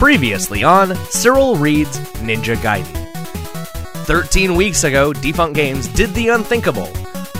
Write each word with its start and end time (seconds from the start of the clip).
Previously 0.00 0.64
on 0.64 0.96
Cyril 1.10 1.56
Reads 1.56 1.98
Ninja 2.22 2.56
Gaiden. 2.56 2.96
13 4.06 4.54
weeks 4.54 4.84
ago, 4.84 5.12
Defunct 5.12 5.54
Games 5.54 5.88
did 5.88 6.08
the 6.14 6.28
unthinkable. 6.28 6.88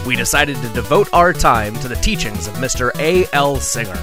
We 0.07 0.15
decided 0.15 0.57
to 0.57 0.69
devote 0.69 1.09
our 1.15 1.33
time 1.33 1.75
to 1.77 1.89
the 1.89 1.97
teachings 1.97 2.47
of 2.47 2.53
Mr. 2.57 2.95
A.L. 2.99 3.57
Singer. 3.57 3.99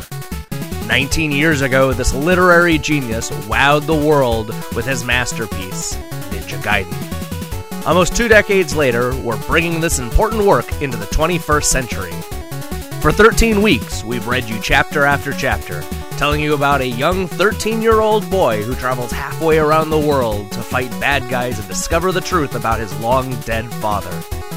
19 0.88 1.32
years 1.32 1.62
ago, 1.62 1.94
this 1.94 2.16
literary 2.16 2.80
genius 2.80 3.30
wowed 3.30 3.86
the 3.86 3.94
world 3.94 4.48
with 4.76 4.88
his 4.88 5.04
masterpiece, 5.04 5.94
Ninja 6.32 6.60
Gaiden. 6.64 7.86
Almost 7.86 8.16
two 8.16 8.28
decades 8.28 8.76
later, 8.76 9.16
we're 9.22 9.40
bringing 9.46 9.80
this 9.80 10.00
important 10.00 10.44
work 10.44 10.82
into 10.82 10.98
the 10.98 11.06
21st 11.06 11.64
century. 11.64 12.12
For 13.02 13.12
13 13.12 13.62
weeks, 13.62 14.04
we've 14.04 14.26
read 14.26 14.50
you 14.50 14.60
chapter 14.64 15.04
after 15.06 15.32
chapter, 15.32 15.84
telling 16.18 16.42
you 16.42 16.56
about 16.56 16.82
a 16.82 16.88
young 16.88 17.28
13 17.28 17.82
year 17.82 18.02
old 18.02 18.28
boy 18.30 18.64
who 18.64 18.74
travels 18.74 19.12
halfway 19.12 19.60
around 19.60 19.92
the 19.92 20.00
world 20.00 20.52
to 20.52 20.64
fight 20.64 20.90
bad 21.00 21.30
guys 21.30 21.60
and 21.60 21.68
discover 21.68 22.12
the 22.12 22.22
truth 22.22 22.56
about 22.56 22.80
his 22.80 23.00
long 23.00 23.30
dead 23.42 23.70
father. 23.76 24.12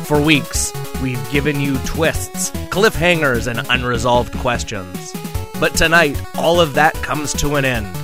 For 0.04 0.20
weeks, 0.20 0.72
we've 1.02 1.30
given 1.30 1.60
you 1.60 1.76
twists, 1.84 2.50
cliffhangers, 2.70 3.46
and 3.46 3.66
unresolved 3.68 4.32
questions. 4.38 5.12
But 5.60 5.74
tonight, 5.74 6.18
all 6.36 6.60
of 6.60 6.72
that 6.74 6.94
comes 6.94 7.34
to 7.34 7.56
an 7.56 7.66
end. 7.66 7.94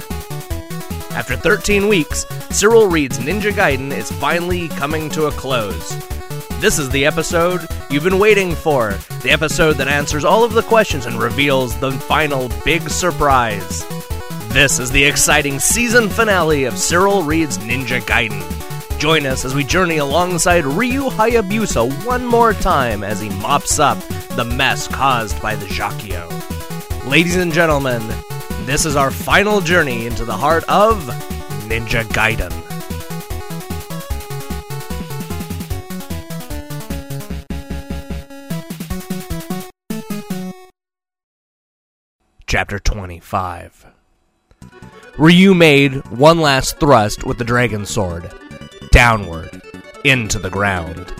After 1.12 1.34
13 1.34 1.88
weeks, 1.88 2.26
Cyril 2.50 2.88
Reads 2.88 3.18
Ninja 3.20 3.52
Gaiden 3.52 3.90
is 3.90 4.12
finally 4.12 4.68
coming 4.68 5.08
to 5.10 5.26
a 5.26 5.32
close. 5.32 6.15
This 6.58 6.78
is 6.78 6.88
the 6.88 7.04
episode 7.04 7.68
you've 7.90 8.02
been 8.02 8.18
waiting 8.18 8.54
for. 8.54 8.94
The 9.22 9.30
episode 9.30 9.74
that 9.74 9.88
answers 9.88 10.24
all 10.24 10.42
of 10.42 10.54
the 10.54 10.62
questions 10.62 11.04
and 11.04 11.20
reveals 11.20 11.78
the 11.78 11.92
final 11.92 12.48
big 12.64 12.88
surprise. 12.88 13.86
This 14.48 14.78
is 14.78 14.90
the 14.90 15.04
exciting 15.04 15.60
season 15.60 16.08
finale 16.08 16.64
of 16.64 16.78
Cyril 16.78 17.22
Reads 17.22 17.58
Ninja 17.58 18.00
Gaiden. 18.00 18.42
Join 18.98 19.26
us 19.26 19.44
as 19.44 19.54
we 19.54 19.64
journey 19.64 19.98
alongside 19.98 20.64
Ryu 20.64 21.10
Hayabusa 21.10 22.06
one 22.06 22.24
more 22.24 22.54
time 22.54 23.04
as 23.04 23.20
he 23.20 23.28
mops 23.28 23.78
up 23.78 23.98
the 24.30 24.44
mess 24.44 24.88
caused 24.88 25.40
by 25.42 25.56
the 25.56 25.66
Jaquio. 25.66 26.26
Ladies 27.06 27.36
and 27.36 27.52
gentlemen, 27.52 28.02
this 28.64 28.86
is 28.86 28.96
our 28.96 29.10
final 29.10 29.60
journey 29.60 30.06
into 30.06 30.24
the 30.24 30.36
heart 30.36 30.64
of 30.68 31.04
Ninja 31.68 32.02
Gaiden. 32.04 32.65
Chapter 42.56 42.78
25 42.78 43.86
Ryu 45.18 45.52
made 45.52 45.96
one 46.06 46.40
last 46.40 46.80
thrust 46.80 47.22
with 47.22 47.36
the 47.36 47.44
dragon 47.44 47.84
sword, 47.84 48.32
downward, 48.92 49.60
into 50.04 50.38
the 50.38 50.48
ground. 50.48 51.12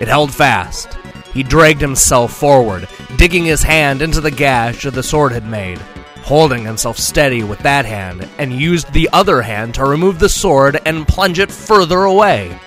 It 0.00 0.08
held 0.08 0.34
fast. 0.34 0.94
He 1.32 1.44
dragged 1.44 1.80
himself 1.80 2.32
forward, 2.32 2.88
digging 3.16 3.44
his 3.44 3.62
hand 3.62 4.02
into 4.02 4.20
the 4.20 4.32
gash 4.32 4.82
the 4.82 5.04
sword 5.04 5.30
had 5.30 5.46
made, 5.46 5.78
holding 6.24 6.64
himself 6.64 6.98
steady 6.98 7.44
with 7.44 7.60
that 7.60 7.86
hand, 7.86 8.28
and 8.38 8.52
used 8.52 8.92
the 8.92 9.08
other 9.12 9.40
hand 9.40 9.72
to 9.74 9.84
remove 9.84 10.18
the 10.18 10.28
sword 10.28 10.80
and 10.84 11.06
plunge 11.06 11.38
it 11.38 11.52
further 11.52 12.02
away. 12.02 12.58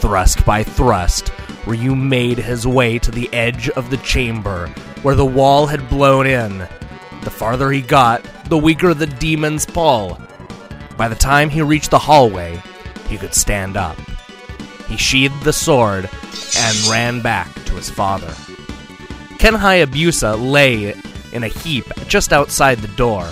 Thrust 0.00 0.44
by 0.44 0.64
thrust, 0.64 1.30
Ryu 1.66 1.94
made 1.94 2.38
his 2.38 2.66
way 2.66 2.98
to 2.98 3.10
the 3.10 3.32
edge 3.32 3.68
of 3.70 3.90
the 3.90 3.98
chamber, 3.98 4.68
where 5.02 5.14
the 5.14 5.24
wall 5.24 5.66
had 5.66 5.88
blown 5.88 6.26
in. 6.26 6.58
The 7.22 7.30
farther 7.30 7.70
he 7.70 7.82
got, 7.82 8.24
the 8.46 8.58
weaker 8.58 8.94
the 8.94 9.06
demon's 9.06 9.66
pull. 9.66 10.18
By 10.96 11.08
the 11.08 11.14
time 11.14 11.50
he 11.50 11.62
reached 11.62 11.90
the 11.90 11.98
hallway, 11.98 12.62
he 13.08 13.18
could 13.18 13.34
stand 13.34 13.76
up. 13.76 13.98
He 14.88 14.96
sheathed 14.96 15.42
the 15.44 15.52
sword 15.52 16.08
and 16.56 16.86
ran 16.88 17.20
back 17.20 17.52
to 17.66 17.74
his 17.74 17.90
father. 17.90 18.34
Ken 19.38 19.54
Hayabusa 19.54 20.36
lay 20.50 20.94
in 21.32 21.44
a 21.44 21.48
heap 21.48 21.84
just 22.06 22.32
outside 22.32 22.78
the 22.78 22.96
door. 22.96 23.26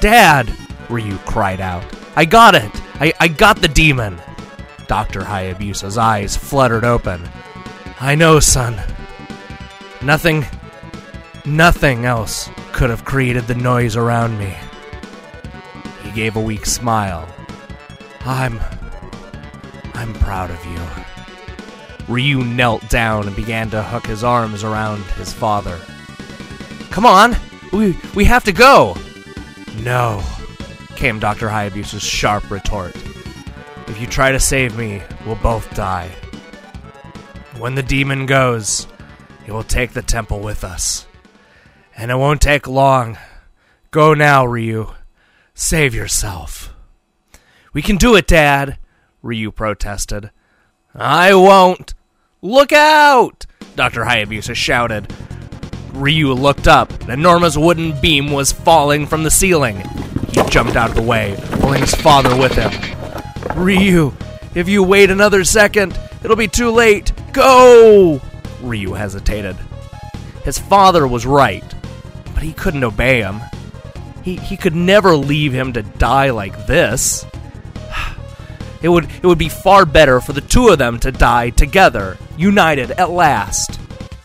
Dad! 0.00 0.52
Ryu 0.88 1.16
cried 1.18 1.60
out. 1.60 1.84
I 2.14 2.24
got 2.24 2.54
it! 2.54 2.70
I, 3.00 3.12
I 3.20 3.28
got 3.28 3.60
the 3.60 3.68
demon! 3.68 4.18
Dr. 4.88 5.20
Hayabusa's 5.20 5.98
eyes 5.98 6.36
fluttered 6.36 6.84
open. 6.84 7.28
I 8.00 8.14
know, 8.14 8.40
son. 8.40 8.80
Nothing. 10.02 10.44
Nothing 11.44 12.04
else 12.04 12.50
could 12.72 12.90
have 12.90 13.04
created 13.04 13.46
the 13.46 13.54
noise 13.54 13.96
around 13.96 14.38
me. 14.38 14.54
He 16.02 16.10
gave 16.12 16.36
a 16.36 16.40
weak 16.40 16.66
smile. 16.66 17.28
I'm. 18.24 18.60
I'm 19.94 20.12
proud 20.14 20.50
of 20.50 20.64
you. 20.66 20.80
Ryu 22.08 22.44
knelt 22.44 22.88
down 22.88 23.26
and 23.26 23.34
began 23.34 23.70
to 23.70 23.82
hook 23.82 24.06
his 24.06 24.22
arms 24.22 24.62
around 24.62 25.02
his 25.16 25.32
father. 25.32 25.78
Come 26.90 27.06
on! 27.06 27.36
We, 27.72 27.96
we 28.14 28.24
have 28.24 28.44
to 28.44 28.52
go! 28.52 28.96
No, 29.82 30.22
came 30.94 31.18
Dr. 31.18 31.48
Hayabusa's 31.48 32.02
sharp 32.02 32.50
retort. 32.50 32.94
If 33.96 34.02
you 34.02 34.08
try 34.08 34.30
to 34.30 34.38
save 34.38 34.76
me, 34.76 35.00
we'll 35.24 35.36
both 35.36 35.74
die. 35.74 36.10
When 37.56 37.76
the 37.76 37.82
demon 37.82 38.26
goes, 38.26 38.86
he 39.46 39.50
will 39.50 39.62
take 39.62 39.94
the 39.94 40.02
temple 40.02 40.40
with 40.40 40.64
us. 40.64 41.06
And 41.96 42.10
it 42.10 42.16
won't 42.16 42.42
take 42.42 42.68
long. 42.68 43.16
Go 43.92 44.12
now, 44.12 44.44
Ryu. 44.44 44.92
Save 45.54 45.94
yourself. 45.94 46.74
We 47.72 47.80
can 47.80 47.96
do 47.96 48.14
it, 48.16 48.26
Dad, 48.26 48.76
Ryu 49.22 49.50
protested. 49.50 50.30
I 50.94 51.34
won't. 51.34 51.94
Look 52.42 52.74
out! 52.74 53.46
Dr. 53.76 54.04
Hayabusa 54.04 54.54
shouted. 54.54 55.10
Ryu 55.94 56.34
looked 56.34 56.68
up. 56.68 56.92
An 57.04 57.12
enormous 57.12 57.56
wooden 57.56 57.98
beam 58.02 58.30
was 58.30 58.52
falling 58.52 59.06
from 59.06 59.22
the 59.22 59.30
ceiling. 59.30 59.78
He 60.32 60.42
jumped 60.50 60.76
out 60.76 60.90
of 60.90 60.96
the 60.96 61.00
way, 61.00 61.34
pulling 61.60 61.80
his 61.80 61.94
father 61.94 62.36
with 62.38 62.52
him. 62.52 62.70
Ryu, 63.54 64.12
if 64.54 64.68
you 64.68 64.82
wait 64.82 65.10
another 65.10 65.44
second, 65.44 65.98
it'll 66.22 66.36
be 66.36 66.48
too 66.48 66.70
late. 66.70 67.12
Go! 67.32 68.20
Ryu 68.62 68.92
hesitated. 68.92 69.56
His 70.44 70.58
father 70.58 71.06
was 71.06 71.26
right, 71.26 71.64
but 72.34 72.42
he 72.42 72.52
couldn't 72.52 72.84
obey 72.84 73.20
him. 73.20 73.40
He, 74.22 74.36
he 74.36 74.56
could 74.56 74.74
never 74.74 75.14
leave 75.16 75.52
him 75.52 75.72
to 75.74 75.82
die 75.82 76.30
like 76.30 76.66
this. 76.66 77.24
It 78.82 78.90
would, 78.90 79.04
it 79.04 79.24
would 79.24 79.38
be 79.38 79.48
far 79.48 79.86
better 79.86 80.20
for 80.20 80.34
the 80.34 80.42
two 80.42 80.68
of 80.68 80.78
them 80.78 81.00
to 81.00 81.10
die 81.10 81.48
together, 81.50 82.18
united 82.36 82.90
at 82.92 83.10
last. 83.10 83.80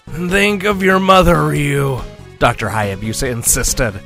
Think 0.07 0.65
of 0.65 0.83
your 0.83 0.99
mother, 0.99 1.47
Ryu, 1.47 2.01
Dr. 2.37 2.67
Hayabusa 2.67 3.31
insisted. 3.31 3.99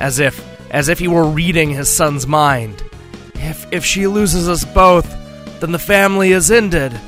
As 0.00 0.18
if 0.18 0.42
as 0.72 0.88
if 0.88 0.98
he 0.98 1.06
were 1.06 1.28
reading 1.28 1.70
his 1.70 1.94
son's 1.94 2.26
mind. 2.26 2.82
If 3.42 3.66
if 3.72 3.84
she 3.84 4.06
loses 4.06 4.48
us 4.48 4.64
both, 4.64 5.08
then 5.60 5.72
the 5.72 5.78
family 5.78 6.32
is 6.32 6.50
ended. 6.50 6.98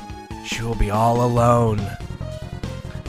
She 0.45 0.61
will 0.61 0.75
be 0.75 0.91
all 0.91 1.23
alone. 1.23 1.81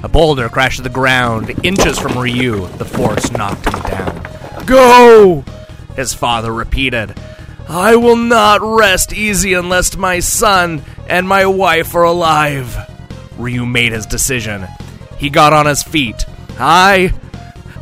A 0.03 0.09
boulder 0.09 0.49
crashed 0.49 0.77
to 0.77 0.83
the 0.83 0.89
ground, 0.89 1.53
inches 1.65 1.99
from 1.99 2.17
Ryu. 2.17 2.67
The 2.79 2.85
force 2.85 3.31
knocked 3.33 3.67
him 3.67 3.81
down. 3.83 4.65
Go! 4.67 5.45
His 5.97 6.15
father 6.15 6.53
repeated. 6.53 7.15
I 7.69 7.97
will 7.97 8.17
not 8.17 8.61
rest 8.63 9.13
easy 9.13 9.55
unless 9.55 9.97
my 9.97 10.21
son 10.21 10.83
and 11.09 11.27
my 11.27 11.47
wife 11.47 11.95
are 11.95 12.05
alive. 12.05 12.77
Ryu 13.37 13.67
made 13.67 13.93
his 13.93 14.07
decision. 14.07 14.67
He 15.19 15.31
got 15.31 15.53
on 15.53 15.67
his 15.67 15.83
feet. 15.83 16.25
I. 16.59 17.13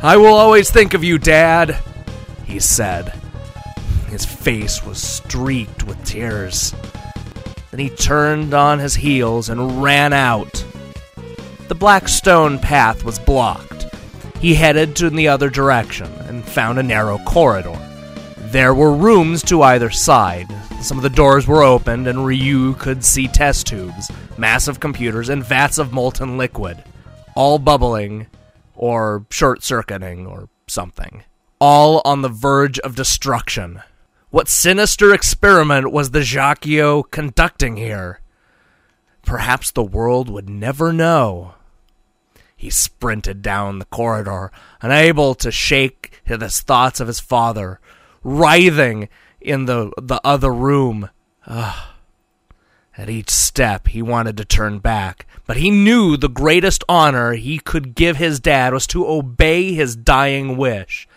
I 0.01 0.17
will 0.17 0.33
always 0.33 0.69
think 0.71 0.93
of 0.93 1.03
you, 1.03 1.17
Dad, 1.17 1.77
he 2.45 2.59
said. 2.59 3.13
His 4.15 4.23
face 4.23 4.81
was 4.81 4.97
streaked 4.97 5.83
with 5.83 6.01
tears. 6.05 6.73
Then 7.69 7.81
he 7.81 7.89
turned 7.89 8.53
on 8.53 8.79
his 8.79 8.95
heels 8.95 9.49
and 9.49 9.83
ran 9.83 10.13
out. 10.13 10.65
The 11.67 11.75
black 11.75 12.07
stone 12.07 12.57
path 12.57 13.03
was 13.03 13.19
blocked. 13.19 13.93
He 14.39 14.55
headed 14.55 14.95
to 14.95 15.09
the 15.09 15.27
other 15.27 15.49
direction 15.49 16.09
and 16.29 16.45
found 16.45 16.79
a 16.79 16.83
narrow 16.83 17.17
corridor. 17.25 17.77
There 18.37 18.73
were 18.73 18.95
rooms 18.95 19.43
to 19.43 19.63
either 19.63 19.89
side. 19.89 20.47
Some 20.79 20.95
of 20.95 21.03
the 21.03 21.09
doors 21.09 21.45
were 21.45 21.63
opened, 21.63 22.07
and 22.07 22.25
Ryu 22.25 22.75
could 22.75 23.03
see 23.03 23.27
test 23.27 23.67
tubes, 23.67 24.09
massive 24.37 24.79
computers, 24.79 25.27
and 25.27 25.43
vats 25.43 25.77
of 25.77 25.91
molten 25.91 26.37
liquid, 26.37 26.81
all 27.35 27.59
bubbling 27.59 28.27
or 28.75 29.25
short 29.29 29.61
circuiting 29.61 30.25
or 30.25 30.47
something, 30.67 31.25
all 31.59 32.01
on 32.05 32.21
the 32.21 32.29
verge 32.29 32.79
of 32.79 32.95
destruction. 32.95 33.81
What 34.35 34.49
sinister 34.49 35.13
experiment 35.13 35.93
was 35.93 36.11
the 36.11 36.19
Jaquio 36.19 37.09
conducting 37.09 37.77
here? 37.77 38.19
Perhaps 39.25 39.71
the 39.71 39.81
world 39.81 40.27
would 40.27 40.49
never 40.49 40.91
know. 40.91 41.53
He 42.57 42.69
sprinted 42.69 43.41
down 43.41 43.79
the 43.79 43.85
corridor, 43.85 44.51
unable 44.81 45.35
to 45.35 45.51
shake 45.51 46.21
his 46.25 46.59
thoughts 46.59 46.99
of 46.99 47.07
his 47.07 47.21
father. 47.21 47.79
writhing 48.25 49.07
in 49.39 49.67
the 49.67 49.93
the 49.95 50.19
other 50.25 50.51
room. 50.53 51.09
Ugh. 51.47 51.87
At 52.97 53.09
each 53.09 53.29
step, 53.29 53.87
he 53.87 54.01
wanted 54.01 54.35
to 54.35 54.43
turn 54.43 54.79
back, 54.79 55.27
but 55.47 55.55
he 55.55 55.71
knew 55.71 56.17
the 56.17 56.27
greatest 56.27 56.83
honor 56.89 57.35
he 57.35 57.57
could 57.57 57.95
give 57.95 58.17
his 58.17 58.41
dad 58.41 58.73
was 58.73 58.85
to 58.87 59.07
obey 59.07 59.71
his 59.73 59.95
dying 59.95 60.57
wish. 60.57 61.07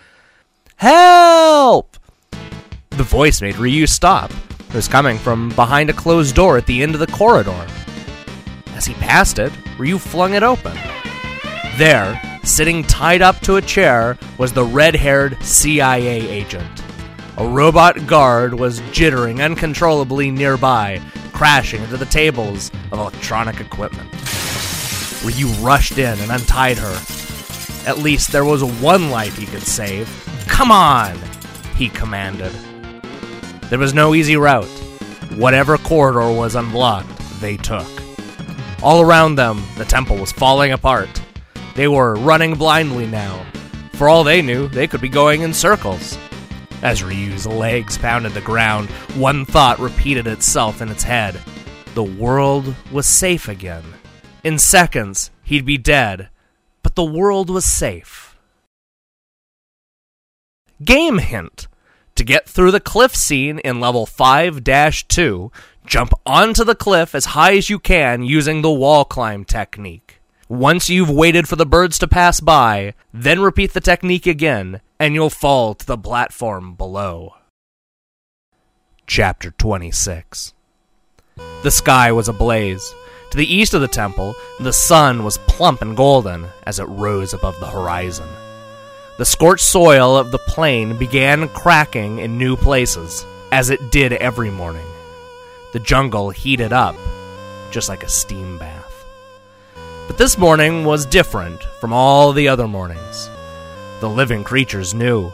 Help! 0.76 1.96
The 2.98 3.04
voice 3.04 3.40
made 3.40 3.56
Ryu 3.58 3.86
stop. 3.86 4.32
It 4.68 4.74
was 4.74 4.88
coming 4.88 5.18
from 5.18 5.50
behind 5.50 5.88
a 5.88 5.92
closed 5.92 6.34
door 6.34 6.58
at 6.58 6.66
the 6.66 6.82
end 6.82 6.94
of 6.94 7.00
the 7.00 7.06
corridor. 7.06 7.64
As 8.74 8.86
he 8.86 8.94
passed 8.94 9.38
it, 9.38 9.52
Ryu 9.78 9.98
flung 9.98 10.34
it 10.34 10.42
open. 10.42 10.76
There, 11.76 12.20
sitting 12.42 12.82
tied 12.82 13.22
up 13.22 13.38
to 13.42 13.54
a 13.54 13.62
chair, 13.62 14.18
was 14.36 14.52
the 14.52 14.64
red 14.64 14.96
haired 14.96 15.40
CIA 15.44 16.28
agent. 16.28 16.82
A 17.36 17.46
robot 17.46 18.04
guard 18.08 18.52
was 18.52 18.80
jittering 18.90 19.44
uncontrollably 19.44 20.32
nearby, 20.32 21.00
crashing 21.32 21.80
into 21.84 21.98
the 21.98 22.04
tables 22.04 22.72
of 22.90 22.98
electronic 22.98 23.60
equipment. 23.60 24.10
Ryu 25.24 25.46
rushed 25.64 25.98
in 25.98 26.18
and 26.18 26.32
untied 26.32 26.78
her. 26.78 27.00
At 27.88 27.98
least 27.98 28.32
there 28.32 28.44
was 28.44 28.64
one 28.64 29.10
life 29.10 29.38
he 29.38 29.46
could 29.46 29.62
save. 29.62 30.10
Come 30.48 30.72
on! 30.72 31.16
he 31.76 31.88
commanded. 31.90 32.52
There 33.70 33.78
was 33.78 33.92
no 33.92 34.14
easy 34.14 34.36
route. 34.36 34.64
Whatever 35.36 35.76
corridor 35.76 36.32
was 36.32 36.54
unblocked, 36.54 37.18
they 37.40 37.56
took. 37.56 37.86
All 38.82 39.02
around 39.02 39.34
them, 39.34 39.62
the 39.76 39.84
temple 39.84 40.16
was 40.16 40.32
falling 40.32 40.72
apart. 40.72 41.20
They 41.74 41.86
were 41.86 42.14
running 42.14 42.54
blindly 42.54 43.06
now. 43.06 43.44
For 43.92 44.08
all 44.08 44.24
they 44.24 44.40
knew, 44.40 44.68
they 44.68 44.86
could 44.86 45.00
be 45.00 45.08
going 45.08 45.42
in 45.42 45.52
circles. 45.52 46.16
As 46.82 47.02
Ryu's 47.02 47.46
legs 47.46 47.98
pounded 47.98 48.32
the 48.32 48.40
ground, 48.40 48.88
one 49.16 49.44
thought 49.44 49.78
repeated 49.80 50.26
itself 50.26 50.80
in 50.80 50.88
its 50.88 51.02
head. 51.02 51.38
The 51.94 52.04
world 52.04 52.74
was 52.92 53.06
safe 53.06 53.48
again. 53.48 53.84
In 54.44 54.58
seconds, 54.58 55.30
he'd 55.42 55.66
be 55.66 55.76
dead, 55.76 56.30
but 56.82 56.94
the 56.94 57.04
world 57.04 57.50
was 57.50 57.64
safe. 57.64 58.36
Game 60.84 61.18
hint. 61.18 61.66
To 62.18 62.24
get 62.24 62.48
through 62.48 62.72
the 62.72 62.80
cliff 62.80 63.14
scene 63.14 63.60
in 63.60 63.78
level 63.78 64.04
5 64.04 64.64
2, 64.64 65.52
jump 65.86 66.12
onto 66.26 66.64
the 66.64 66.74
cliff 66.74 67.14
as 67.14 67.26
high 67.26 67.56
as 67.56 67.70
you 67.70 67.78
can 67.78 68.24
using 68.24 68.60
the 68.60 68.72
wall 68.72 69.04
climb 69.04 69.44
technique. 69.44 70.20
Once 70.48 70.90
you've 70.90 71.08
waited 71.08 71.48
for 71.48 71.54
the 71.54 71.64
birds 71.64 71.96
to 72.00 72.08
pass 72.08 72.40
by, 72.40 72.92
then 73.14 73.38
repeat 73.38 73.72
the 73.72 73.80
technique 73.80 74.26
again, 74.26 74.80
and 74.98 75.14
you'll 75.14 75.30
fall 75.30 75.76
to 75.76 75.86
the 75.86 75.96
platform 75.96 76.74
below. 76.74 77.36
Chapter 79.06 79.52
26 79.52 80.54
The 81.62 81.70
sky 81.70 82.10
was 82.10 82.28
ablaze. 82.28 82.92
To 83.30 83.36
the 83.36 83.46
east 83.46 83.74
of 83.74 83.80
the 83.80 83.86
temple, 83.86 84.34
the 84.58 84.72
sun 84.72 85.22
was 85.22 85.38
plump 85.46 85.82
and 85.82 85.96
golden 85.96 86.46
as 86.66 86.80
it 86.80 86.88
rose 86.88 87.32
above 87.32 87.60
the 87.60 87.68
horizon. 87.68 88.26
The 89.18 89.26
scorched 89.26 89.64
soil 89.64 90.16
of 90.16 90.30
the 90.30 90.38
plain 90.38 90.96
began 90.96 91.48
cracking 91.48 92.20
in 92.20 92.38
new 92.38 92.56
places, 92.56 93.26
as 93.50 93.68
it 93.68 93.90
did 93.90 94.12
every 94.12 94.48
morning. 94.48 94.86
The 95.72 95.80
jungle 95.80 96.30
heated 96.30 96.72
up, 96.72 96.94
just 97.72 97.88
like 97.88 98.04
a 98.04 98.08
steam 98.08 98.58
bath. 98.58 99.04
But 100.06 100.18
this 100.18 100.38
morning 100.38 100.84
was 100.84 101.04
different 101.04 101.60
from 101.80 101.92
all 101.92 102.32
the 102.32 102.46
other 102.46 102.68
mornings. 102.68 103.28
The 103.98 104.08
living 104.08 104.44
creatures 104.44 104.94
knew. 104.94 105.32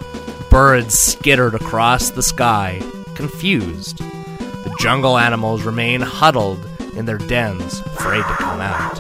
Birds 0.48 0.98
skittered 0.98 1.54
across 1.54 2.08
the 2.08 2.22
sky, 2.22 2.80
confused. 3.14 3.98
The 3.98 4.74
jungle 4.80 5.18
animals 5.18 5.62
remained 5.62 6.04
huddled 6.04 6.66
in 6.96 7.04
their 7.04 7.18
dens, 7.18 7.80
afraid 7.80 8.22
to 8.22 8.34
come 8.36 8.62
out. 8.62 8.94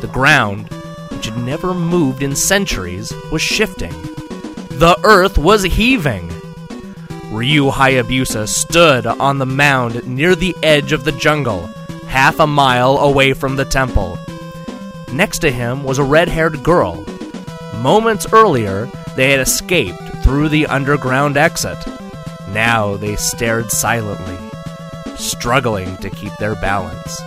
The 0.00 0.10
ground, 0.10 0.70
which 1.16 1.28
had 1.28 1.38
never 1.38 1.72
moved 1.72 2.22
in 2.22 2.36
centuries, 2.36 3.10
was 3.32 3.40
shifting. 3.40 3.92
The 4.68 4.98
earth 5.02 5.38
was 5.38 5.62
heaving. 5.62 6.28
Ryu 7.32 7.70
Hayabusa 7.70 8.46
stood 8.46 9.06
on 9.06 9.38
the 9.38 9.46
mound 9.46 10.06
near 10.06 10.34
the 10.34 10.54
edge 10.62 10.92
of 10.92 11.04
the 11.04 11.12
jungle, 11.12 11.68
half 12.06 12.38
a 12.38 12.46
mile 12.46 12.98
away 12.98 13.32
from 13.32 13.56
the 13.56 13.64
temple. 13.64 14.18
Next 15.10 15.38
to 15.38 15.50
him 15.50 15.84
was 15.84 15.98
a 15.98 16.04
red 16.04 16.28
haired 16.28 16.62
girl. 16.62 17.02
Moments 17.76 18.26
earlier, 18.30 18.86
they 19.16 19.30
had 19.30 19.40
escaped 19.40 20.02
through 20.22 20.50
the 20.50 20.66
underground 20.66 21.38
exit. 21.38 21.78
Now 22.50 22.98
they 22.98 23.16
stared 23.16 23.70
silently, 23.70 24.36
struggling 25.16 25.96
to 25.96 26.10
keep 26.10 26.36
their 26.36 26.56
balance. 26.56 27.22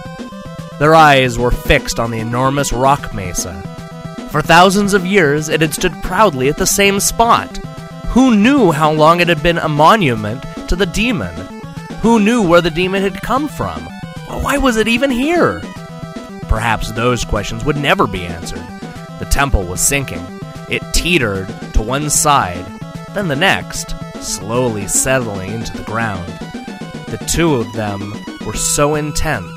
Their 0.77 0.93
eyes 0.93 1.39
were 1.39 1.49
fixed 1.49 1.99
on 1.99 2.11
the 2.11 2.19
enormous 2.19 2.71
rock 2.71 3.15
mesa. 3.15 3.65
For 4.31 4.41
thousands 4.41 4.93
of 4.93 5.05
years, 5.05 5.49
it 5.49 5.61
had 5.61 5.73
stood 5.73 5.93
proudly 6.03 6.49
at 6.49 6.57
the 6.57 6.65
same 6.65 6.99
spot. 6.99 7.57
Who 8.09 8.35
knew 8.35 8.71
how 8.71 8.91
long 8.91 9.19
it 9.19 9.27
had 9.27 9.41
been 9.41 9.57
a 9.57 9.67
monument 9.67 10.43
to 10.67 10.75
the 10.75 10.85
demon? 10.85 11.35
Who 12.01 12.19
knew 12.19 12.41
where 12.41 12.61
the 12.61 12.69
demon 12.69 13.01
had 13.01 13.21
come 13.21 13.47
from? 13.47 13.81
Why 14.27 14.57
was 14.57 14.77
it 14.77 14.87
even 14.87 15.09
here? 15.09 15.61
Perhaps 16.47 16.91
those 16.91 17.25
questions 17.25 17.65
would 17.65 17.77
never 17.77 18.05
be 18.05 18.25
answered. 18.25 18.65
The 19.19 19.27
temple 19.29 19.63
was 19.63 19.81
sinking. 19.81 20.23
It 20.69 20.83
teetered 20.93 21.47
to 21.73 21.81
one 21.81 22.09
side, 22.09 22.65
then 23.13 23.27
the 23.27 23.35
next, 23.35 23.95
slowly 24.21 24.87
settling 24.87 25.51
into 25.51 25.75
the 25.75 25.83
ground. 25.83 26.27
The 27.07 27.23
two 27.27 27.55
of 27.55 27.73
them 27.73 28.13
were 28.45 28.53
so 28.53 28.93
intent, 28.93 29.49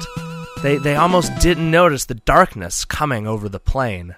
they, 0.63 0.77
they 0.77 0.95
almost 0.95 1.37
didn't 1.41 1.73
notice 1.73 2.05
the 2.05 2.15
darkness 2.15 2.85
coming 2.85 3.27
over 3.27 3.49
the 3.49 3.59
plain. 3.59 4.15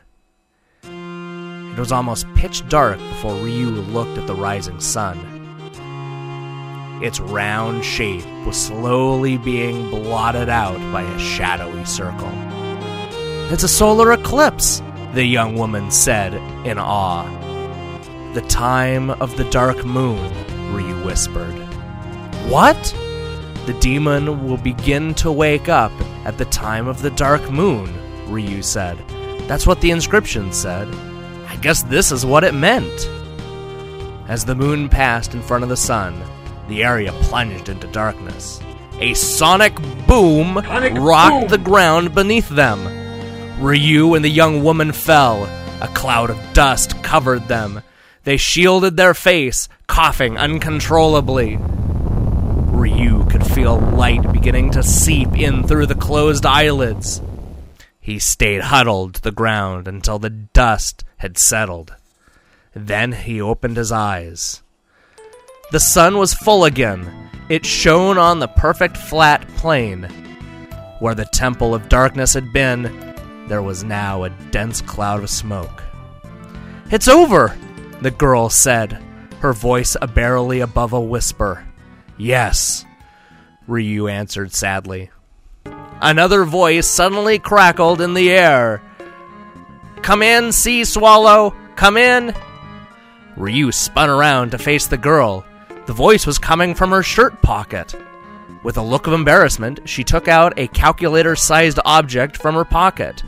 It 1.75 1.81
was 1.81 1.91
almost 1.91 2.33
pitch 2.37 2.67
dark 2.69 2.99
before 2.99 3.35
Ryu 3.35 3.67
looked 3.69 4.17
at 4.17 4.29
the 4.29 4.35
rising 4.35 4.79
sun. 4.79 5.19
Its 7.03 7.19
round 7.19 7.85
shape 7.85 8.25
was 8.47 8.57
slowly 8.57 9.39
being 9.39 9.91
blotted 9.91 10.49
out 10.49 10.79
by 10.93 11.03
a 11.03 11.19
shadowy 11.19 11.85
circle. 11.85 12.31
It's 13.51 13.65
a 13.65 13.69
solar 13.69 14.13
eclipse, 14.13 14.81
the 15.15 15.25
young 15.25 15.57
woman 15.57 15.91
said 15.91 16.35
in 16.65 16.79
awe. 16.79 17.25
The 18.35 18.43
time 18.43 19.11
of 19.11 19.37
the 19.37 19.51
dark 19.51 19.85
moon, 19.85 20.33
Ryu 20.73 21.05
whispered. 21.05 21.59
What? 22.49 22.77
The 23.67 23.77
demon 23.81 24.47
will 24.47 24.59
begin 24.59 25.13
to 25.15 25.33
wake 25.33 25.69
up 25.69 25.91
at 26.25 26.39
the 26.39 26.45
time 26.45 26.87
of 26.87 27.03
the 27.03 27.11
dark 27.11 27.51
moon, 27.51 27.93
Ryu 28.33 28.63
said. 28.63 28.97
That's 29.49 29.67
what 29.67 29.81
the 29.81 29.91
inscription 29.91 30.53
said. 30.53 30.87
Guess 31.65 31.85
this 31.85 32.13
is 32.13 32.27
what 32.27 32.45
it 32.45 32.53
meant. 32.53 33.09
As 34.29 34.45
the 34.45 34.55
moon 34.55 34.91
passed 34.91 35.33
in 35.33 35.41
front 35.41 35.63
of 35.63 35.71
the 35.71 35.79
sun, 35.79 36.23
the 36.69 36.85
area 36.85 37.11
plunged 37.23 37.71
into 37.71 37.87
darkness. 37.87 38.61
A 38.99 39.15
sonic 39.15 39.75
boom 40.07 40.61
Sonic 40.63 40.93
rocked 40.99 41.41
boom. 41.41 41.49
the 41.49 41.57
ground 41.57 42.15
beneath 42.15 42.51
them. 42.51 43.63
Ryu 43.63 44.13
and 44.13 44.23
the 44.23 44.29
young 44.29 44.63
woman 44.63 44.93
fell. 44.93 45.45
A 45.81 45.89
cloud 45.95 46.29
of 46.29 46.53
dust 46.53 47.03
covered 47.03 47.49
them. 47.49 47.81
They 48.25 48.37
shielded 48.37 48.99
their 48.99 49.15
face, 49.15 49.67
coughing 49.87 50.37
uncontrollably. 50.37 51.57
Ryu 51.59 53.25
could 53.31 53.47
feel 53.47 53.79
light 53.79 54.31
beginning 54.35 54.73
to 54.73 54.83
seep 54.83 55.33
in 55.33 55.67
through 55.67 55.87
the 55.87 55.95
closed 55.95 56.45
eyelids. 56.45 57.23
He 58.01 58.19
stayed 58.19 58.61
huddled 58.61 59.15
to 59.15 59.23
the 59.23 59.33
ground 59.33 59.89
until 59.89 60.19
the 60.19 60.29
dust 60.29 61.05
had 61.25 61.39
settled. 61.39 61.95
Then 62.75 63.13
he 63.13 63.41
opened 63.41 63.79
his 63.79 63.91
eyes. 63.91 64.63
The 65.73 65.81
sun 65.81 66.19
was 66.19 66.35
full 66.35 66.67
again. 66.67 67.31
It 67.49 67.65
shone 67.65 68.19
on 68.19 68.41
the 68.41 68.49
perfect 68.49 68.99
flat 68.99 69.49
plain. 69.57 70.03
Where 70.99 71.15
the 71.15 71.25
Temple 71.25 71.75
of 71.75 71.89
Darkness 71.89 72.35
had 72.35 72.53
been, 72.53 73.15
there 73.49 73.63
was 73.63 73.83
now 73.83 74.25
a 74.25 74.31
dense 74.51 74.83
cloud 74.83 75.23
of 75.23 75.31
smoke. 75.31 75.83
It's 76.91 77.09
over, 77.09 77.57
the 78.03 78.11
girl 78.11 78.51
said, 78.51 79.03
her 79.41 79.55
voice 79.55 79.97
a 80.03 80.07
barely 80.07 80.61
above 80.61 80.93
a 80.93 81.01
whisper. 81.01 81.67
Yes, 82.19 82.85
Ryu 83.67 84.09
answered 84.09 84.53
sadly. 84.53 85.11
Another 86.03 86.45
voice 86.45 86.87
suddenly 86.87 87.39
crackled 87.39 88.03
in 88.03 88.13
the 88.13 88.31
air. 88.31 88.83
Come 90.05 90.23
in, 90.23 90.53
sea 90.53 90.85
swallow! 90.85 91.55
Come 91.77 91.97
in! 91.97 92.35
Ryu 93.39 93.73
spun 93.73 94.11
around 94.11 94.51
to 94.51 94.59
face 94.59 94.87
the 94.87 94.99
girl. 94.99 95.47
The 95.87 95.95
voice 95.95 96.27
was 96.27 96.37
coming 96.37 96.75
from 96.75 96.91
her 96.91 97.03
shirt 97.03 97.41
pocket. 97.41 97.95
With 98.63 98.77
a 98.77 98.83
look 98.83 99.07
of 99.07 99.15
embarrassment, 99.15 99.81
she 99.89 100.05
took 100.05 100.29
out 100.29 100.59
a 100.59 100.69
calculator 100.69 101.35
sized 101.35 101.81
object 101.87 102.37
from 102.37 102.55
her 102.55 102.67
pocket. 102.67 103.23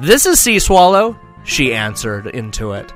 This 0.00 0.26
is 0.26 0.40
Sea 0.40 0.58
Swallow, 0.58 1.16
she 1.44 1.72
answered 1.72 2.26
into 2.26 2.72
it. 2.72 2.92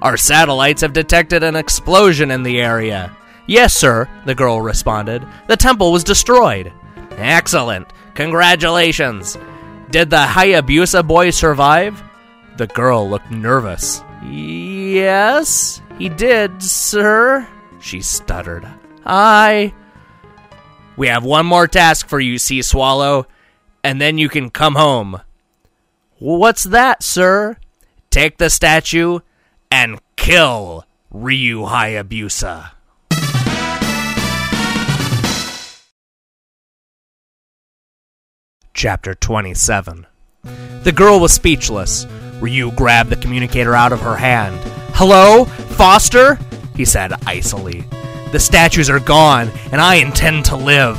Our 0.00 0.16
satellites 0.16 0.82
have 0.82 0.92
detected 0.92 1.42
an 1.42 1.56
explosion 1.56 2.30
in 2.30 2.44
the 2.44 2.60
area. 2.60 3.10
Yes, 3.48 3.74
sir, 3.74 4.08
the 4.24 4.36
girl 4.36 4.60
responded. 4.60 5.26
The 5.48 5.56
temple 5.56 5.90
was 5.90 6.04
destroyed. 6.04 6.72
Excellent. 7.16 7.92
Congratulations. 8.14 9.36
Did 9.90 10.10
the 10.10 10.26
Hayabusa 10.26 11.04
boy 11.04 11.30
survive? 11.30 12.00
The 12.56 12.66
girl 12.68 13.08
looked 13.08 13.30
nervous. 13.30 14.02
Yes, 14.24 15.80
he 15.98 16.08
did, 16.08 16.62
sir, 16.62 17.46
she 17.80 18.00
stuttered. 18.00 18.66
I. 19.04 19.74
We 20.96 21.08
have 21.08 21.24
one 21.24 21.44
more 21.44 21.68
task 21.68 22.08
for 22.08 22.18
you, 22.18 22.38
Sea 22.38 22.62
Swallow, 22.62 23.26
and 23.84 24.00
then 24.00 24.16
you 24.16 24.28
can 24.30 24.48
come 24.50 24.74
home. 24.74 25.20
What's 26.18 26.64
that, 26.64 27.02
sir? 27.02 27.56
Take 28.10 28.38
the 28.38 28.48
statue 28.48 29.18
and 29.70 30.00
kill 30.16 30.86
Ryu 31.10 31.66
Hayabusa. 31.66 32.70
Chapter 38.72 39.14
27 39.14 40.06
The 40.82 40.92
girl 40.92 41.20
was 41.20 41.32
speechless. 41.32 42.06
Ryu 42.40 42.70
grabbed 42.72 43.10
the 43.10 43.16
communicator 43.16 43.74
out 43.74 43.92
of 43.92 44.00
her 44.00 44.16
hand. 44.16 44.58
Hello? 44.94 45.44
Foster? 45.44 46.38
He 46.76 46.84
said 46.84 47.12
icily. 47.26 47.84
The 48.32 48.40
statues 48.40 48.90
are 48.90 49.00
gone, 49.00 49.50
and 49.72 49.80
I 49.80 49.96
intend 49.96 50.44
to 50.46 50.56
live. 50.56 50.96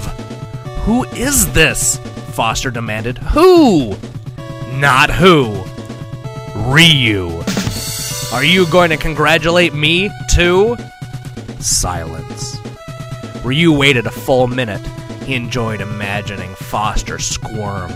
Who 0.86 1.04
is 1.06 1.52
this? 1.54 1.98
Foster 2.34 2.72
demanded. 2.72 3.18
Who? 3.18 3.96
Not 4.74 5.10
who. 5.10 5.64
Ryu. 6.56 7.42
Are 8.34 8.44
you 8.44 8.66
going 8.72 8.90
to 8.90 8.98
congratulate 8.98 9.74
me, 9.74 10.10
too? 10.30 10.76
Silence. 11.60 12.58
Ryu 13.44 13.72
waited 13.72 14.06
a 14.06 14.12
full 14.12 14.48
minute. 14.48 14.86
He 15.24 15.36
enjoyed 15.36 15.82
imagining 15.82 16.54
Foster 16.56 17.20
squirm. 17.20 17.92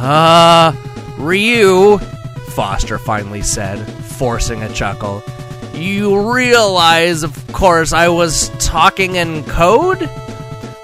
Ah, 0.00 0.68
uh, 0.68 1.22
Ryu, 1.22 1.98
Foster 2.48 2.98
finally 2.98 3.42
said, 3.42 3.76
forcing 4.04 4.62
a 4.62 4.72
chuckle. 4.72 5.22
You 5.74 6.32
realize, 6.32 7.22
of 7.22 7.46
course, 7.52 7.92
I 7.92 8.08
was 8.08 8.48
talking 8.58 9.16
in 9.16 9.44
code? 9.44 9.98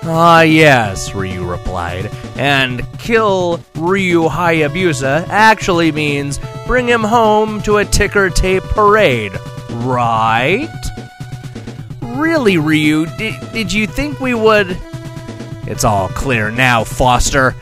Ah, 0.05 0.43
yes, 0.43 1.15
Ryu 1.15 1.45
replied. 1.45 2.11
And 2.37 2.87
kill 2.99 3.61
Ryu 3.75 4.29
Hayabusa 4.29 5.27
actually 5.29 5.93
means 5.93 6.39
bring 6.67 6.87
him 6.87 7.03
home 7.03 7.63
to 7.63 7.79
a 7.79 7.85
ticker 7.85 8.31
tape 8.31 8.63
parade, 8.63 9.33
right? 9.71 10.69
Really, 12.03 12.59
Ryu, 12.59 13.07
did, 13.19 13.35
did 13.53 13.73
you 13.73 13.87
think 13.87 14.21
we 14.21 14.35
would. 14.35 14.79
It's 15.67 15.85
all 15.85 16.09
clear 16.09 16.51
now, 16.51 16.85
Foster. 16.85 17.55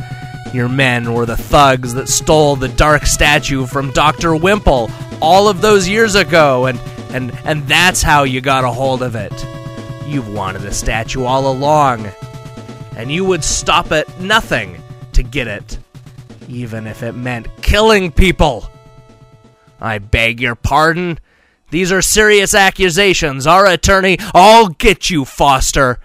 Your 0.53 0.69
men 0.69 1.15
were 1.15 1.25
the 1.25 1.37
thugs 1.37 1.95
that 1.95 2.09
stole 2.09 2.57
the 2.57 2.69
dark 2.69 3.07
statue 3.07 3.67
from 3.67 3.91
Dr. 3.93 4.37
Wimple 4.37 4.91
all 5.23 5.49
of 5.49 5.63
those 5.63 5.89
years 5.89 6.15
ago, 6.15 6.67
and, 6.67 6.79
and, 7.11 7.33
and 7.45 7.67
that's 7.67 8.03
how 8.03 8.25
you 8.25 8.43
got 8.43 8.65
a 8.65 8.71
hold 8.71 9.03
of 9.03 9.15
it. 9.15 9.33
You've 10.07 10.33
wanted 10.33 10.61
the 10.63 10.75
statue 10.75 11.25
all 11.25 11.51
along, 11.51 12.07
and 12.97 13.11
you 13.11 13.25
would 13.25 13.43
stop 13.43 13.93
at 13.93 14.21
nothing 14.21 14.83
to 15.15 15.23
get 15.23 15.47
it, 15.47 15.79
even 16.49 16.87
if 16.87 17.03
it 17.03 17.13
meant 17.13 17.49
killing 17.63 18.13
people. 18.13 18.69
I 19.81 19.99
beg 19.99 20.39
your 20.39 20.55
pardon. 20.55 21.19
These 21.71 21.91
are 21.93 22.03
serious 22.03 22.55
accusations. 22.55 23.47
Our 23.47 23.65
attorney, 23.65 24.19
I'll 24.35 24.69
get 24.69 25.09
you, 25.09 25.25
Foster, 25.25 25.99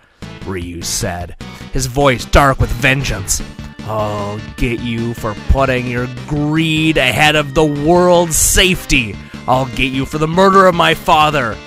Ryu 0.46 0.82
said, 0.84 1.36
his 1.74 1.88
voice 1.88 2.24
dark 2.24 2.60
with 2.60 2.72
vengeance. 2.72 3.42
I'll 3.88 4.40
get 4.58 4.82
you 4.82 5.14
for 5.14 5.34
putting 5.50 5.88
your 5.88 6.08
greed 6.28 6.98
ahead 6.98 7.38
of 7.38 7.54
the 7.54 7.64
world's 7.64 8.36
safety. 8.36 9.16
I'll 9.48 9.68
get 9.68 9.94
you 9.94 10.06
for 10.06 10.18
the 10.18 10.28
murder 10.28 10.66
of 10.66 10.76
my 10.76 10.94
father. 10.94 11.58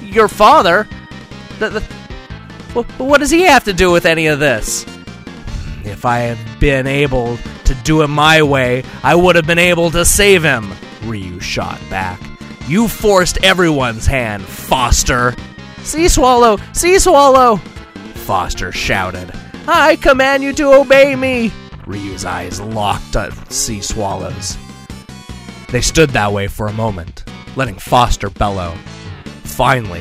Your 0.00 0.28
father? 0.28 0.88
The, 1.58 1.68
the, 1.68 2.82
what 3.04 3.18
does 3.18 3.30
he 3.30 3.42
have 3.42 3.64
to 3.64 3.74
do 3.74 3.90
with 3.90 4.06
any 4.06 4.28
of 4.28 4.38
this? 4.38 4.86
If 5.84 6.06
I 6.06 6.20
had 6.20 6.58
been 6.58 6.86
able 6.86 7.36
to 7.64 7.74
do 7.84 8.00
it 8.00 8.08
my 8.08 8.42
way, 8.42 8.82
I 9.02 9.14
would 9.14 9.36
have 9.36 9.46
been 9.46 9.58
able 9.58 9.90
to 9.90 10.06
save 10.06 10.42
him, 10.42 10.72
Ryu 11.04 11.38
shot 11.38 11.78
back. 11.90 12.18
You 12.66 12.88
forced 12.88 13.44
everyone's 13.44 14.06
hand, 14.06 14.42
Foster. 14.42 15.34
Sea 15.82 16.08
Swallow! 16.08 16.56
Sea 16.72 16.98
Swallow! 16.98 17.56
Foster 18.14 18.72
shouted. 18.72 19.32
I 19.70 19.96
command 19.96 20.42
you 20.42 20.54
to 20.54 20.72
obey 20.72 21.14
me! 21.14 21.52
Ryu's 21.86 22.24
eyes 22.24 22.58
locked 22.58 23.16
on 23.16 23.32
Sea 23.50 23.82
Swallow's. 23.82 24.56
They 25.70 25.82
stood 25.82 26.08
that 26.10 26.32
way 26.32 26.46
for 26.46 26.68
a 26.68 26.72
moment, 26.72 27.24
letting 27.54 27.76
Foster 27.76 28.30
bellow. 28.30 28.74
Finally, 29.44 30.00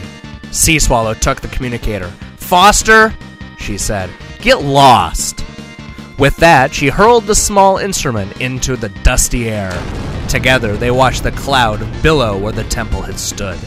Sea 0.51 0.79
Swallow 0.79 1.13
took 1.13 1.41
the 1.41 1.50
communicator. 1.50 2.07
Foster, 2.38 3.13
she 3.59 3.77
said, 3.77 4.09
get 4.39 4.62
lost. 4.62 5.43
With 6.17 6.38
that, 6.38 6.74
she 6.74 6.88
hurled 6.88 7.25
the 7.25 7.36
small 7.36 7.77
instrument 7.77 8.39
into 8.39 8.77
the 8.77 8.89
dusty 9.03 9.50
air. 9.50 9.74
Together, 10.29 10.77
they 10.77 10.91
watched 10.91 11.24
the 11.24 11.33
cloud 11.33 11.86
billow 12.01 12.38
where 12.38 12.53
the 12.53 12.63
temple 12.63 13.01
had 13.01 13.19
stood. 13.19 13.59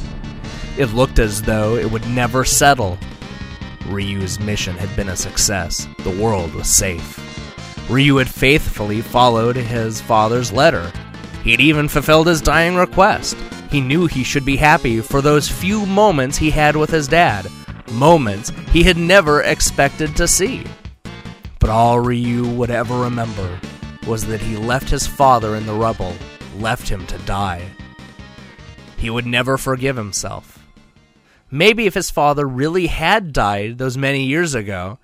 It 0.78 0.95
looked 0.95 1.19
as 1.19 1.42
though 1.42 1.76
it 1.76 1.90
would 1.90 2.09
never 2.09 2.47
settle. 2.47 2.99
Ryu's 3.90 4.38
mission 4.38 4.76
had 4.76 4.94
been 4.94 5.09
a 5.09 5.16
success. 5.16 5.88
The 6.04 6.23
world 6.23 6.54
was 6.54 6.68
safe. 6.68 7.18
Ryu 7.90 8.16
had 8.16 8.30
faithfully 8.30 9.00
followed 9.00 9.56
his 9.56 10.00
father's 10.00 10.52
letter. 10.52 10.92
He'd 11.42 11.61
even 11.61 11.88
fulfilled 11.88 12.28
his 12.28 12.40
dying 12.40 12.76
request. 12.76 13.37
He 13.70 13.80
knew 13.80 14.06
he 14.06 14.23
should 14.23 14.44
be 14.44 14.56
happy 14.56 15.00
for 15.00 15.20
those 15.20 15.49
few 15.49 15.87
moments 15.87 16.38
he 16.38 16.50
had 16.50 16.76
with 16.76 16.90
his 16.90 17.09
dad, 17.09 17.47
moments 17.90 18.50
he 18.70 18.82
had 18.85 18.97
never 18.97 19.42
expected 19.42 20.14
to 20.16 20.28
see. 20.28 20.64
But 21.59 21.70
all 21.70 21.99
Ryu 21.99 22.49
would 22.49 22.70
ever 22.70 23.00
remember 23.00 23.59
was 24.06 24.25
that 24.26 24.40
he 24.40 24.56
left 24.56 24.88
his 24.88 25.06
father 25.06 25.56
in 25.56 25.66
the 25.66 25.75
rubble, 25.75 26.14
left 26.59 26.88
him 26.88 27.06
to 27.06 27.18
die. 27.18 27.68
He 28.97 29.11
would 29.11 29.26
never 29.26 29.59
forgive 29.59 29.97
himself. 29.97 30.60
Maybe 31.50 31.87
if 31.87 31.95
his 31.95 32.11
father 32.11 32.47
really 32.47 32.87
had 32.87 33.33
died 33.33 33.78
those 33.78 33.99
many 33.99 34.25
years 34.25 34.54
ago, 34.54 34.99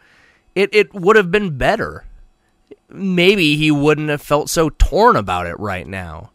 it, 0.55 0.71
it 0.73 0.95
would 0.95 1.17
have 1.17 1.31
been 1.31 1.59
better. 1.59 2.05
Maybe 2.89 3.57
he 3.57 3.71
wouldn't 3.73 4.11
have 4.11 4.23
felt 4.23 4.49
so 4.49 4.71
torn 4.71 5.17
about 5.17 5.47
it 5.47 5.59
right 5.59 5.87
now. 5.87 6.31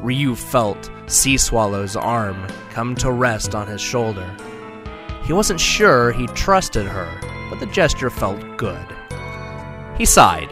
Ryu 0.00 0.34
felt 0.34 0.90
Sea 1.06 1.36
Swallow's 1.36 1.94
arm 1.94 2.46
come 2.70 2.96
to 2.96 3.12
rest 3.12 3.54
on 3.54 3.68
his 3.68 3.80
shoulder. 3.80 4.28
He 5.24 5.32
wasn't 5.32 5.60
sure 5.60 6.12
he 6.12 6.26
trusted 6.28 6.86
her, 6.86 7.08
but 7.48 7.60
the 7.60 7.66
gesture 7.66 8.10
felt 8.10 8.58
good. 8.58 8.86
He 9.96 10.04
sighed. 10.04 10.50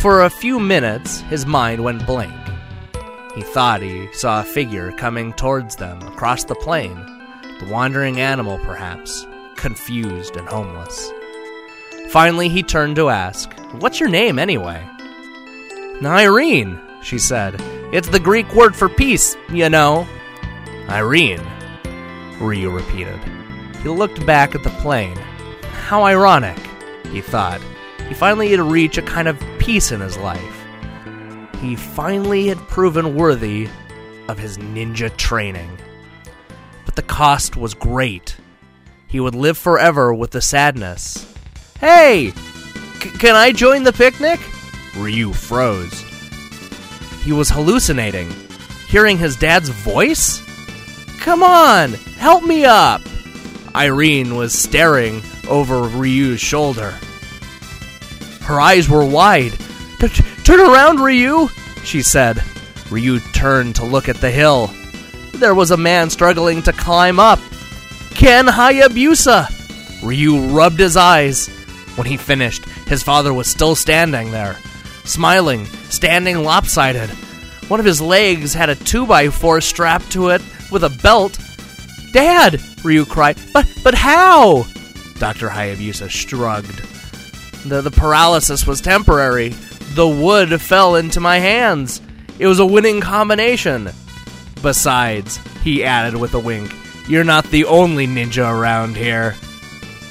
For 0.00 0.22
a 0.22 0.30
few 0.30 0.58
minutes, 0.58 1.20
his 1.22 1.46
mind 1.46 1.82
went 1.82 2.06
blank. 2.06 2.34
He 3.36 3.42
thought 3.42 3.82
he 3.82 4.12
saw 4.12 4.40
a 4.40 4.44
figure 4.44 4.92
coming 4.92 5.32
towards 5.34 5.76
them 5.76 6.02
across 6.02 6.44
the 6.44 6.56
plain 6.56 7.11
the 7.62 7.72
wandering 7.72 8.20
animal, 8.20 8.58
perhaps, 8.58 9.26
confused 9.56 10.36
and 10.36 10.48
homeless. 10.48 11.12
Finally, 12.10 12.48
he 12.48 12.62
turned 12.62 12.96
to 12.96 13.08
ask, 13.08 13.52
What's 13.80 14.00
your 14.00 14.08
name, 14.08 14.38
anyway? 14.38 14.86
Irene, 16.04 16.80
she 17.02 17.18
said. 17.18 17.56
It's 17.92 18.08
the 18.08 18.18
Greek 18.18 18.52
word 18.54 18.74
for 18.74 18.88
peace, 18.88 19.36
you 19.50 19.68
know. 19.68 20.06
Irene, 20.88 21.46
Ryu 22.40 22.70
repeated. 22.70 23.20
He 23.82 23.88
looked 23.88 24.24
back 24.26 24.54
at 24.54 24.64
the 24.64 24.70
plane. 24.70 25.16
How 25.86 26.04
ironic, 26.04 26.58
he 27.12 27.20
thought. 27.20 27.60
He 28.08 28.14
finally 28.14 28.50
had 28.50 28.60
reached 28.60 28.98
a 28.98 29.02
kind 29.02 29.28
of 29.28 29.42
peace 29.58 29.92
in 29.92 30.00
his 30.00 30.18
life. 30.18 30.66
He 31.60 31.76
finally 31.76 32.48
had 32.48 32.58
proven 32.68 33.14
worthy 33.14 33.68
of 34.28 34.38
his 34.38 34.58
ninja 34.58 35.16
training 35.16 35.78
but 36.92 36.96
the 36.96 37.14
cost 37.14 37.56
was 37.56 37.72
great. 37.72 38.36
He 39.06 39.18
would 39.18 39.34
live 39.34 39.56
forever 39.56 40.12
with 40.12 40.32
the 40.32 40.42
sadness. 40.42 41.26
Hey! 41.80 42.32
C- 43.00 43.10
can 43.12 43.34
I 43.34 43.50
join 43.52 43.82
the 43.82 43.94
picnic? 43.94 44.38
Ryu 44.98 45.32
froze. 45.32 46.04
He 47.22 47.32
was 47.32 47.48
hallucinating. 47.48 48.30
Hearing 48.88 49.16
his 49.16 49.36
dad's 49.36 49.70
voice? 49.70 50.42
Come 51.20 51.42
on, 51.42 51.92
help 52.18 52.44
me 52.44 52.66
up! 52.66 53.00
Irene 53.74 54.34
was 54.34 54.52
staring 54.52 55.22
over 55.48 55.84
Ryu's 55.84 56.40
shoulder. 56.40 56.90
Her 58.42 58.60
eyes 58.60 58.86
were 58.90 59.06
wide. 59.06 59.52
Turn 60.44 60.60
around, 60.60 61.00
Ryu, 61.00 61.48
she 61.84 62.02
said. 62.02 62.42
Ryu 62.90 63.18
turned 63.32 63.76
to 63.76 63.84
look 63.86 64.10
at 64.10 64.16
the 64.16 64.30
hill 64.30 64.70
there 65.42 65.54
was 65.56 65.72
a 65.72 65.76
man 65.76 66.08
struggling 66.08 66.62
to 66.62 66.72
climb 66.72 67.18
up. 67.18 67.40
Ken 68.10 68.46
Hayabusa! 68.46 69.48
Ryu 70.00 70.38
rubbed 70.46 70.78
his 70.78 70.96
eyes. 70.96 71.48
When 71.96 72.06
he 72.06 72.16
finished, 72.16 72.64
his 72.86 73.02
father 73.02 73.34
was 73.34 73.48
still 73.48 73.74
standing 73.74 74.30
there, 74.30 74.56
smiling, 75.04 75.66
standing 75.90 76.44
lopsided. 76.44 77.10
One 77.66 77.80
of 77.80 77.86
his 77.86 78.00
legs 78.00 78.54
had 78.54 78.70
a 78.70 78.76
2x4 78.76 79.62
strapped 79.64 80.12
to 80.12 80.28
it 80.28 80.42
with 80.70 80.84
a 80.84 80.98
belt. 81.02 81.38
Dad! 82.12 82.60
Ryu 82.84 83.04
cried. 83.04 83.36
But, 83.52 83.66
but 83.82 83.94
how? 83.94 84.64
Dr. 85.18 85.48
Hayabusa 85.48 86.08
shrugged. 86.08 86.82
The, 87.68 87.80
the 87.80 87.90
paralysis 87.90 88.64
was 88.64 88.80
temporary. 88.80 89.48
The 89.94 90.06
wood 90.06 90.60
fell 90.60 90.94
into 90.94 91.18
my 91.18 91.40
hands. 91.40 92.00
It 92.38 92.46
was 92.46 92.60
a 92.60 92.66
winning 92.66 93.00
combination. 93.00 93.90
Besides, 94.62 95.38
he 95.62 95.84
added 95.84 96.16
with 96.16 96.34
a 96.34 96.38
wink, 96.38 96.72
you're 97.08 97.24
not 97.24 97.44
the 97.46 97.64
only 97.64 98.06
ninja 98.06 98.48
around 98.48 98.96
here. 98.96 99.34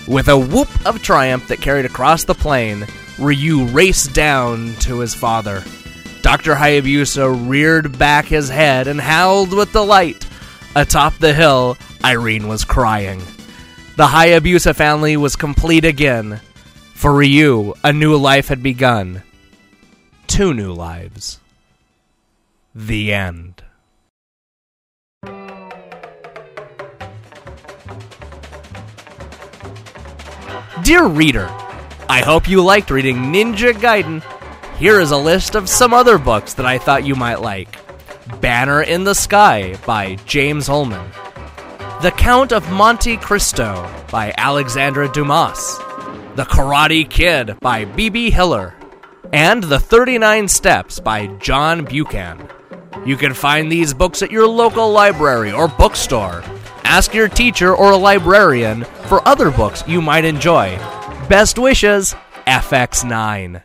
With 0.08 0.28
a 0.28 0.38
whoop 0.38 0.70
of 0.86 1.02
triumph 1.02 1.48
that 1.48 1.62
carried 1.62 1.86
across 1.86 2.26
the 2.26 2.34
plain, 2.34 2.86
Ryu 3.18 3.66
raced 3.68 4.14
down 4.14 4.74
to 4.82 5.00
his 5.00 5.16
father. 5.16 5.64
Dr. 6.22 6.54
Hayabusa 6.54 7.50
reared 7.50 7.98
back 7.98 8.26
his 8.26 8.50
head 8.50 8.88
and 8.88 9.00
howled 9.00 9.54
with 9.54 9.72
delight. 9.72 10.28
Atop 10.76 11.18
the 11.18 11.34
hill, 11.34 11.78
Irene 12.04 12.48
was 12.48 12.66
crying. 12.66 13.20
The 13.96 14.08
Hayabusa 14.08 14.76
family 14.76 15.18
was 15.18 15.36
complete 15.36 15.86
again. 15.86 16.42
For 16.94 17.14
Ryu, 17.14 17.74
a 17.84 17.94
new 17.94 18.16
life 18.18 18.50
had 18.50 18.62
begun. 18.62 19.24
Two 20.28 20.54
new 20.54 20.74
lives. 20.74 21.40
The 22.74 23.14
end. 23.14 23.64
Dear 30.92 31.08
reader, 31.08 31.48
I 32.10 32.20
hope 32.20 32.50
you 32.50 32.62
liked 32.62 32.92
reading 32.92 33.16
Ninja 33.16 33.72
Gaiden. 33.72 34.22
Here 34.76 35.00
is 35.00 35.12
a 35.12 35.18
list 35.18 35.56
of 35.56 35.70
some 35.70 35.94
other 35.94 36.18
books 36.18 36.54
that 36.56 36.66
I 36.66 36.80
thought 36.80 37.06
you 37.06 37.16
might 37.16 37.40
like 37.40 37.78
Banner 38.42 38.82
in 38.82 39.06
the 39.06 39.16
Sky 39.16 39.78
by 39.86 40.16
James 40.26 40.68
Ullman, 40.68 41.10
The 42.02 42.12
Count 42.12 42.52
of 42.52 42.70
Monte 42.74 43.16
Cristo 43.16 43.90
by 44.12 44.34
Alexandre 44.38 45.08
Dumas, 45.08 45.78
The 46.36 46.44
Karate 46.44 47.10
Kid 47.10 47.58
by 47.62 47.86
B.B. 47.86 48.30
Hiller, 48.30 48.76
and 49.32 49.64
The 49.64 49.80
39 49.80 50.50
Steps 50.50 51.00
by 51.00 51.28
John 51.38 51.86
Buchan. 51.86 52.50
You 53.06 53.16
can 53.16 53.34
find 53.34 53.72
these 53.72 53.94
books 53.94 54.22
at 54.22 54.30
your 54.30 54.46
local 54.46 54.92
library 54.92 55.54
or 55.54 55.70
bookstore. 55.70 56.44
Ask 56.92 57.14
your 57.14 57.30
teacher 57.30 57.74
or 57.74 57.92
a 57.92 57.96
librarian 57.96 58.84
for 59.08 59.26
other 59.26 59.50
books 59.50 59.82
you 59.88 60.02
might 60.02 60.26
enjoy. 60.26 60.76
Best 61.30 61.58
wishes, 61.58 62.14
FX9. 62.46 63.64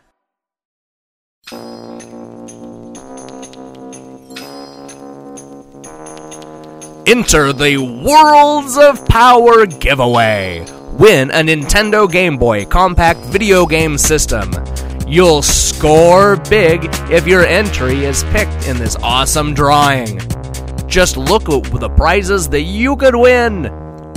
Enter 7.05 7.51
the 7.51 7.77
Worlds 8.05 8.77
of 8.77 9.05
Power 9.07 9.65
giveaway. 9.65 10.65
Win 10.93 11.29
a 11.31 11.43
Nintendo 11.43 12.09
Game 12.09 12.37
Boy 12.37 12.63
compact 12.63 13.19
video 13.25 13.65
game 13.65 13.97
system. 13.97 14.53
You'll 15.05 15.41
score 15.41 16.37
big 16.49 16.85
if 17.11 17.27
your 17.27 17.45
entry 17.45 18.05
is 18.05 18.23
picked 18.31 18.69
in 18.69 18.77
this 18.77 18.95
awesome 19.03 19.53
drawing. 19.53 20.21
Just 20.87 21.17
look 21.17 21.49
at 21.49 21.63
the 21.79 21.89
prizes 21.89 22.49
that 22.49 22.61
you 22.61 22.95
could 22.95 23.15
win. 23.15 23.63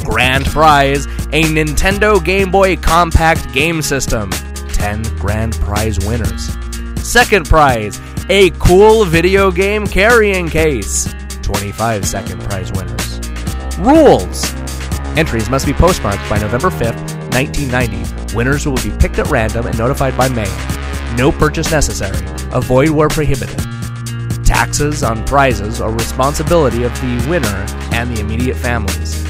Grand 0.05 0.47
prize, 0.47 1.07
a 1.33 1.43
Nintendo 1.43 2.25
Game 2.25 2.51
Boy 2.51 2.77
compact 2.77 3.53
game 3.53 3.83
system. 3.83 4.31
10 4.73 5.03
grand 5.19 5.55
prize 5.57 5.99
winners. 6.07 6.49
Second 7.03 7.47
prize, 7.47 8.01
a 8.29 8.51
cool 8.51 9.05
video 9.05 9.51
game 9.51 9.87
carrying 9.87 10.49
case. 10.49 11.13
25 11.43 12.07
second 12.07 12.41
prize 12.43 12.73
winners. 12.73 13.21
Rules 13.79 14.45
Entries 15.17 15.51
must 15.51 15.67
be 15.67 15.73
postmarked 15.73 16.29
by 16.31 16.39
November 16.39 16.71
5th, 16.71 17.33
1990. 17.35 18.35
Winners 18.37 18.65
will 18.65 18.77
be 18.77 18.91
picked 18.99 19.19
at 19.19 19.27
random 19.27 19.67
and 19.67 19.77
notified 19.77 20.17
by 20.17 20.29
May. 20.29 20.49
No 21.17 21.33
purchase 21.33 21.71
necessary. 21.71 22.25
Avoid 22.53 22.91
where 22.91 23.09
prohibited. 23.09 23.61
Taxes 24.51 25.05
on 25.05 25.25
prizes 25.27 25.81
are 25.81 25.93
responsibility 25.93 26.83
of 26.83 26.93
the 26.95 27.25
winner 27.31 27.65
and 27.95 28.11
the 28.11 28.21
immediate 28.21 28.57
families. 28.57 29.25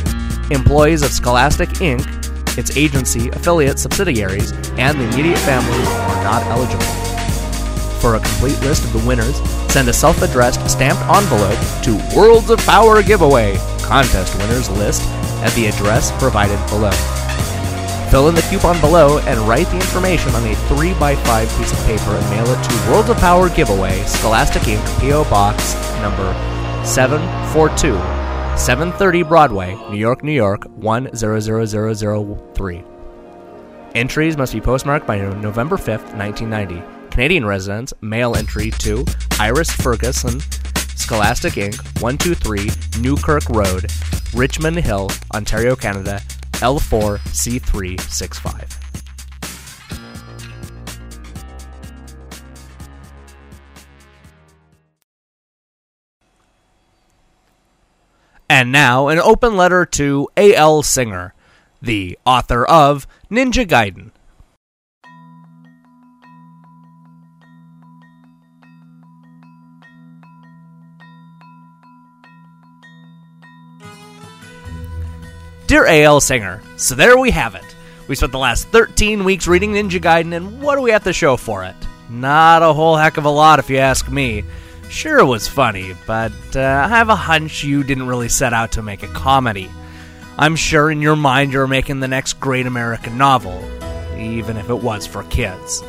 Employees 0.50 1.02
of 1.02 1.10
Scholastic 1.10 1.68
Inc., 1.80 2.06
its 2.56 2.74
agency, 2.74 3.28
affiliates, 3.28 3.82
subsidiaries, 3.82 4.52
and 4.78 4.98
the 4.98 5.04
immediate 5.10 5.38
families 5.40 5.88
are 5.88 6.24
not 6.24 6.42
eligible. 6.44 6.82
For 8.00 8.14
a 8.14 8.20
complete 8.20 8.58
list 8.62 8.82
of 8.84 8.94
the 8.94 9.06
winners, 9.06 9.36
send 9.70 9.90
a 9.90 9.92
self 9.92 10.22
addressed 10.22 10.66
stamped 10.70 11.02
envelope 11.02 11.58
to 11.82 12.16
Worlds 12.16 12.48
of 12.48 12.58
Power 12.60 13.02
Giveaway 13.02 13.58
Contest 13.82 14.34
Winners 14.38 14.70
List 14.70 15.02
at 15.42 15.52
the 15.52 15.66
address 15.66 16.12
provided 16.12 16.58
below. 16.70 17.19
Fill 18.10 18.28
in 18.28 18.34
the 18.34 18.42
coupon 18.50 18.78
below 18.80 19.18
and 19.20 19.38
write 19.48 19.68
the 19.68 19.76
information 19.76 20.34
on 20.34 20.44
a 20.44 20.54
3x5 20.66 21.58
piece 21.58 21.72
of 21.72 21.78
paper 21.86 22.10
and 22.10 22.30
mail 22.30 22.44
it 22.44 22.60
to 22.64 22.90
Worlds 22.90 23.08
of 23.08 23.16
Power 23.18 23.48
Giveaway, 23.48 24.02
Scholastic 24.02 24.62
Inc., 24.62 25.00
P.O. 25.00 25.22
Box 25.30 25.74
number 26.02 26.34
742, 26.84 27.92
730 28.58 29.22
Broadway, 29.22 29.76
New 29.90 29.96
York, 29.96 30.24
New 30.24 30.32
York 30.32 30.64
100003. 30.64 32.84
Entries 33.94 34.36
must 34.36 34.54
be 34.54 34.60
postmarked 34.60 35.06
by 35.06 35.18
November 35.18 35.76
5th, 35.76 36.12
1990. 36.16 36.82
Canadian 37.12 37.46
residents, 37.46 37.92
mail 38.00 38.34
entry 38.34 38.72
to 38.72 39.04
Iris 39.38 39.70
Ferguson, 39.70 40.40
Scholastic 40.96 41.52
Inc., 41.52 41.76
123 42.02 42.70
Newkirk 43.02 43.48
Road, 43.50 43.86
Richmond 44.34 44.78
Hill, 44.78 45.10
Ontario, 45.32 45.76
Canada, 45.76 46.20
L4C365. 46.60 48.76
And 58.48 58.72
now, 58.72 59.08
an 59.08 59.18
open 59.20 59.56
letter 59.56 59.84
to 59.86 60.28
A.L. 60.36 60.82
Singer, 60.82 61.34
the 61.80 62.18
author 62.26 62.64
of 62.64 63.06
Ninja 63.30 63.64
Gaiden. 63.66 64.10
Dear 75.70 75.86
A.L. 75.86 76.20
Singer, 76.20 76.60
so 76.76 76.96
there 76.96 77.16
we 77.16 77.30
have 77.30 77.54
it. 77.54 77.76
We 78.08 78.16
spent 78.16 78.32
the 78.32 78.38
last 78.38 78.66
13 78.70 79.22
weeks 79.22 79.46
reading 79.46 79.74
Ninja 79.74 80.00
Gaiden, 80.00 80.34
and 80.34 80.60
what 80.60 80.74
do 80.74 80.82
we 80.82 80.90
have 80.90 81.04
to 81.04 81.12
show 81.12 81.36
for 81.36 81.62
it? 81.62 81.76
Not 82.08 82.64
a 82.64 82.72
whole 82.72 82.96
heck 82.96 83.18
of 83.18 83.24
a 83.24 83.30
lot, 83.30 83.60
if 83.60 83.70
you 83.70 83.76
ask 83.76 84.10
me. 84.10 84.42
Sure, 84.88 85.20
it 85.20 85.26
was 85.26 85.46
funny, 85.46 85.94
but 86.08 86.32
uh, 86.56 86.82
I 86.84 86.88
have 86.88 87.08
a 87.08 87.14
hunch 87.14 87.62
you 87.62 87.84
didn't 87.84 88.08
really 88.08 88.28
set 88.28 88.52
out 88.52 88.72
to 88.72 88.82
make 88.82 89.04
a 89.04 89.12
comedy. 89.14 89.70
I'm 90.36 90.56
sure 90.56 90.90
in 90.90 91.00
your 91.00 91.14
mind 91.14 91.52
you're 91.52 91.68
making 91.68 92.00
the 92.00 92.08
next 92.08 92.40
great 92.40 92.66
American 92.66 93.16
novel, 93.16 93.62
even 94.18 94.56
if 94.56 94.70
it 94.70 94.82
was 94.82 95.06
for 95.06 95.22
kids. 95.22 95.84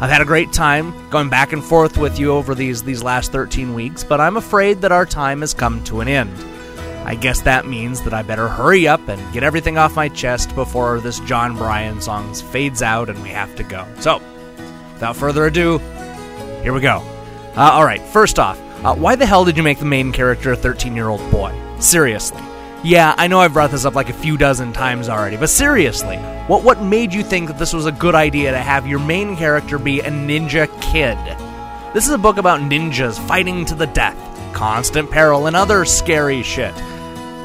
I've 0.00 0.10
had 0.10 0.20
a 0.20 0.24
great 0.24 0.52
time 0.52 0.92
going 1.10 1.28
back 1.28 1.52
and 1.52 1.62
forth 1.62 1.96
with 1.96 2.18
you 2.18 2.32
over 2.32 2.56
these, 2.56 2.82
these 2.82 3.04
last 3.04 3.30
13 3.30 3.72
weeks, 3.72 4.02
but 4.02 4.20
I'm 4.20 4.36
afraid 4.36 4.80
that 4.80 4.90
our 4.90 5.06
time 5.06 5.42
has 5.42 5.54
come 5.54 5.84
to 5.84 6.00
an 6.00 6.08
end. 6.08 6.55
I 7.06 7.14
guess 7.14 7.42
that 7.42 7.66
means 7.66 8.02
that 8.02 8.12
I 8.12 8.22
better 8.22 8.48
hurry 8.48 8.88
up 8.88 9.06
and 9.06 9.32
get 9.32 9.44
everything 9.44 9.78
off 9.78 9.94
my 9.94 10.08
chest 10.08 10.52
before 10.56 10.98
this 10.98 11.20
John 11.20 11.56
Bryan 11.56 12.00
song 12.00 12.34
fades 12.34 12.82
out 12.82 13.08
and 13.08 13.22
we 13.22 13.28
have 13.28 13.54
to 13.54 13.62
go. 13.62 13.86
So, 14.00 14.20
without 14.94 15.14
further 15.14 15.46
ado, 15.46 15.78
here 16.64 16.72
we 16.72 16.80
go. 16.80 17.04
Uh, 17.56 17.70
all 17.74 17.84
right, 17.84 18.02
first 18.02 18.40
off, 18.40 18.58
uh, 18.84 18.92
why 18.96 19.14
the 19.14 19.24
hell 19.24 19.44
did 19.44 19.56
you 19.56 19.62
make 19.62 19.78
the 19.78 19.84
main 19.84 20.10
character 20.10 20.50
a 20.50 20.56
13 20.56 20.96
year 20.96 21.08
old 21.08 21.20
boy? 21.30 21.56
Seriously. 21.78 22.42
Yeah, 22.82 23.14
I 23.16 23.28
know 23.28 23.38
I've 23.38 23.52
brought 23.52 23.70
this 23.70 23.84
up 23.84 23.94
like 23.94 24.08
a 24.08 24.12
few 24.12 24.36
dozen 24.36 24.72
times 24.72 25.08
already, 25.08 25.36
but 25.36 25.48
seriously, 25.48 26.16
what 26.48 26.64
what 26.64 26.82
made 26.82 27.14
you 27.14 27.22
think 27.22 27.46
that 27.46 27.58
this 27.58 27.72
was 27.72 27.86
a 27.86 27.92
good 27.92 28.16
idea 28.16 28.50
to 28.50 28.58
have 28.58 28.84
your 28.84 28.98
main 28.98 29.36
character 29.36 29.78
be 29.78 30.00
a 30.00 30.10
ninja 30.10 30.66
kid? 30.82 31.18
This 31.94 32.08
is 32.08 32.12
a 32.12 32.18
book 32.18 32.36
about 32.36 32.60
ninjas 32.60 33.16
fighting 33.28 33.64
to 33.66 33.76
the 33.76 33.86
death, 33.86 34.18
constant 34.52 35.08
peril, 35.08 35.46
and 35.46 35.54
other 35.54 35.84
scary 35.84 36.42
shit. 36.42 36.74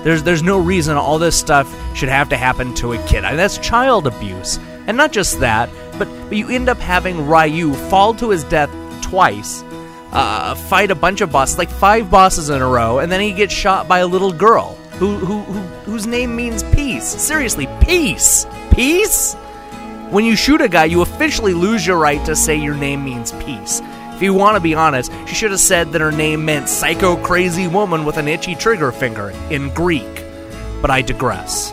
There's 0.03 0.23
there's 0.23 0.43
no 0.43 0.59
reason 0.59 0.97
all 0.97 1.19
this 1.19 1.35
stuff 1.37 1.67
should 1.95 2.09
have 2.09 2.29
to 2.29 2.37
happen 2.37 2.73
to 2.75 2.93
a 2.93 3.07
kid. 3.07 3.23
I 3.23 3.29
mean, 3.29 3.37
that's 3.37 3.57
child 3.57 4.07
abuse. 4.07 4.59
And 4.87 4.97
not 4.97 5.11
just 5.11 5.39
that, 5.41 5.69
but, 5.99 6.07
but 6.27 6.37
you 6.37 6.49
end 6.49 6.67
up 6.69 6.79
having 6.79 7.27
Ryu 7.27 7.73
fall 7.73 8.13
to 8.15 8.29
his 8.31 8.43
death 8.45 8.71
twice, 9.03 9.63
uh, 10.11 10.55
fight 10.55 10.89
a 10.89 10.95
bunch 10.95 11.21
of 11.21 11.31
bosses, 11.31 11.57
like 11.57 11.69
five 11.69 12.09
bosses 12.09 12.49
in 12.49 12.61
a 12.61 12.67
row, 12.67 12.97
and 12.99 13.11
then 13.11 13.21
he 13.21 13.31
gets 13.31 13.53
shot 13.53 13.87
by 13.87 13.99
a 13.99 14.07
little 14.07 14.31
girl. 14.31 14.75
who, 14.93 15.17
who, 15.17 15.41
who 15.41 15.59
whose 15.91 16.07
name 16.07 16.35
means 16.35 16.63
peace. 16.63 17.05
Seriously, 17.05 17.67
peace. 17.81 18.45
Peace? 18.71 19.35
When 20.09 20.25
you 20.25 20.35
shoot 20.35 20.61
a 20.61 20.67
guy, 20.67 20.85
you 20.85 21.01
officially 21.01 21.53
lose 21.53 21.85
your 21.87 21.97
right 21.97 22.23
to 22.25 22.35
say 22.35 22.55
your 22.55 22.75
name 22.75 23.03
means 23.03 23.31
peace. 23.43 23.81
If 24.21 24.25
you 24.25 24.35
want 24.35 24.55
to 24.55 24.61
be 24.61 24.75
honest, 24.75 25.11
she 25.25 25.33
should 25.33 25.49
have 25.49 25.59
said 25.59 25.93
that 25.93 26.01
her 26.01 26.11
name 26.11 26.45
meant 26.45 26.69
psycho 26.69 27.17
crazy 27.23 27.67
woman 27.67 28.05
with 28.05 28.17
an 28.17 28.27
itchy 28.27 28.53
trigger 28.53 28.91
finger 28.91 29.31
in 29.49 29.73
Greek. 29.73 30.23
But 30.79 30.91
I 30.91 31.01
digress. 31.01 31.71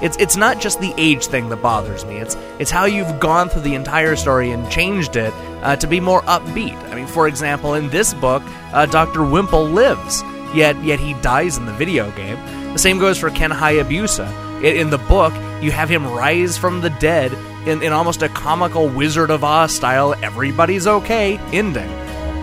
It's 0.00 0.16
it's 0.16 0.38
not 0.38 0.58
just 0.58 0.80
the 0.80 0.94
age 0.96 1.26
thing 1.26 1.50
that 1.50 1.60
bothers 1.60 2.06
me. 2.06 2.16
It's 2.16 2.34
it's 2.58 2.70
how 2.70 2.86
you've 2.86 3.20
gone 3.20 3.50
through 3.50 3.60
the 3.60 3.74
entire 3.74 4.16
story 4.16 4.52
and 4.52 4.70
changed 4.70 5.16
it 5.16 5.34
uh, 5.62 5.76
to 5.76 5.86
be 5.86 6.00
more 6.00 6.22
upbeat. 6.22 6.78
I 6.90 6.94
mean, 6.94 7.06
for 7.06 7.28
example, 7.28 7.74
in 7.74 7.90
this 7.90 8.14
book, 8.14 8.42
uh, 8.72 8.86
Doctor 8.86 9.22
Wimple 9.22 9.70
lives, 9.70 10.22
yet 10.54 10.82
yet 10.82 10.98
he 10.98 11.12
dies 11.20 11.58
in 11.58 11.66
the 11.66 11.74
video 11.74 12.10
game. 12.12 12.38
The 12.72 12.78
same 12.78 12.98
goes 12.98 13.18
for 13.18 13.28
Ken 13.28 13.50
Hayabusa. 13.50 14.62
In, 14.62 14.76
in 14.76 14.88
the 14.88 14.96
book, 14.96 15.34
you 15.60 15.72
have 15.72 15.90
him 15.90 16.06
rise 16.06 16.56
from 16.56 16.80
the 16.80 16.88
dead 16.88 17.32
in, 17.66 17.82
in 17.82 17.92
almost 17.92 18.22
a 18.22 18.28
comical 18.28 18.88
Wizard 18.88 19.30
of 19.30 19.44
Oz 19.44 19.74
style. 19.74 20.14
Everybody's 20.22 20.86
okay 20.86 21.38
ending. 21.52 21.90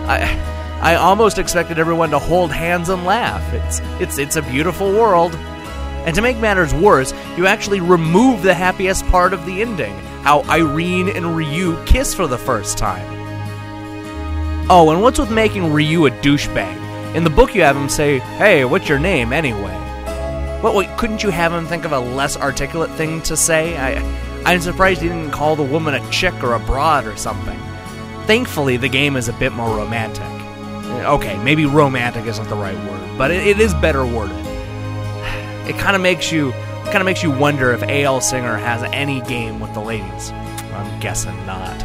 I. 0.06 0.50
I 0.74 0.96
almost 0.96 1.38
expected 1.38 1.78
everyone 1.78 2.10
to 2.10 2.18
hold 2.18 2.52
hands 2.52 2.90
and 2.90 3.06
laugh. 3.06 3.54
It's 3.54 3.80
it's 4.02 4.18
it's 4.18 4.36
a 4.36 4.42
beautiful 4.42 4.92
world. 4.92 5.34
And 6.04 6.14
to 6.14 6.20
make 6.20 6.36
matters 6.36 6.74
worse, 6.74 7.14
you 7.38 7.46
actually 7.46 7.80
remove 7.80 8.42
the 8.42 8.52
happiest 8.52 9.06
part 9.06 9.32
of 9.32 9.46
the 9.46 9.62
ending 9.62 9.94
how 10.24 10.42
Irene 10.44 11.10
and 11.10 11.36
Ryu 11.36 11.82
kiss 11.84 12.14
for 12.14 12.26
the 12.26 12.38
first 12.38 12.78
time. 12.78 13.06
Oh, 14.70 14.88
and 14.90 15.02
what's 15.02 15.18
with 15.18 15.30
making 15.30 15.70
Ryu 15.70 16.06
a 16.06 16.10
douchebag? 16.10 17.14
In 17.14 17.24
the 17.24 17.30
book, 17.30 17.54
you 17.54 17.60
have 17.60 17.76
him 17.76 17.90
say, 17.90 18.20
Hey, 18.38 18.64
what's 18.64 18.88
your 18.88 18.98
name 18.98 19.34
anyway? 19.34 19.74
What, 20.62 20.74
wait, 20.74 20.88
couldn't 20.96 21.22
you 21.22 21.28
have 21.28 21.52
him 21.52 21.66
think 21.66 21.84
of 21.84 21.92
a 21.92 21.98
less 21.98 22.38
articulate 22.38 22.90
thing 22.92 23.20
to 23.22 23.36
say? 23.36 23.76
I, 23.76 24.00
I'm 24.44 24.60
surprised 24.60 25.00
he 25.00 25.08
didn't 25.08 25.30
call 25.30 25.56
the 25.56 25.62
woman 25.62 25.94
a 25.94 26.10
chick 26.10 26.34
or 26.42 26.54
a 26.54 26.58
broad 26.60 27.06
or 27.06 27.16
something. 27.16 27.58
Thankfully, 28.26 28.76
the 28.76 28.88
game 28.88 29.16
is 29.16 29.28
a 29.28 29.32
bit 29.34 29.52
more 29.52 29.76
romantic. 29.76 30.24
Okay, 31.06 31.36
maybe 31.42 31.66
romantic 31.66 32.26
isn't 32.26 32.48
the 32.48 32.56
right 32.56 32.76
word, 32.90 33.18
but 33.18 33.30
it, 33.30 33.46
it 33.46 33.60
is 33.60 33.74
better 33.74 34.06
worded 34.06 34.44
it 35.66 35.78
kind 35.78 35.96
of 35.96 36.02
makes 36.02 36.30
you 36.30 36.52
kind 36.84 36.96
of 36.96 37.06
makes 37.06 37.22
you 37.22 37.30
wonder 37.30 37.72
if 37.72 37.82
A.L. 37.82 38.20
Singer 38.20 38.56
has 38.56 38.82
any 38.92 39.20
game 39.22 39.60
with 39.60 39.72
the 39.72 39.80
ladies. 39.80 40.30
I'm 40.30 41.00
guessing 41.00 41.34
not. 41.46 41.78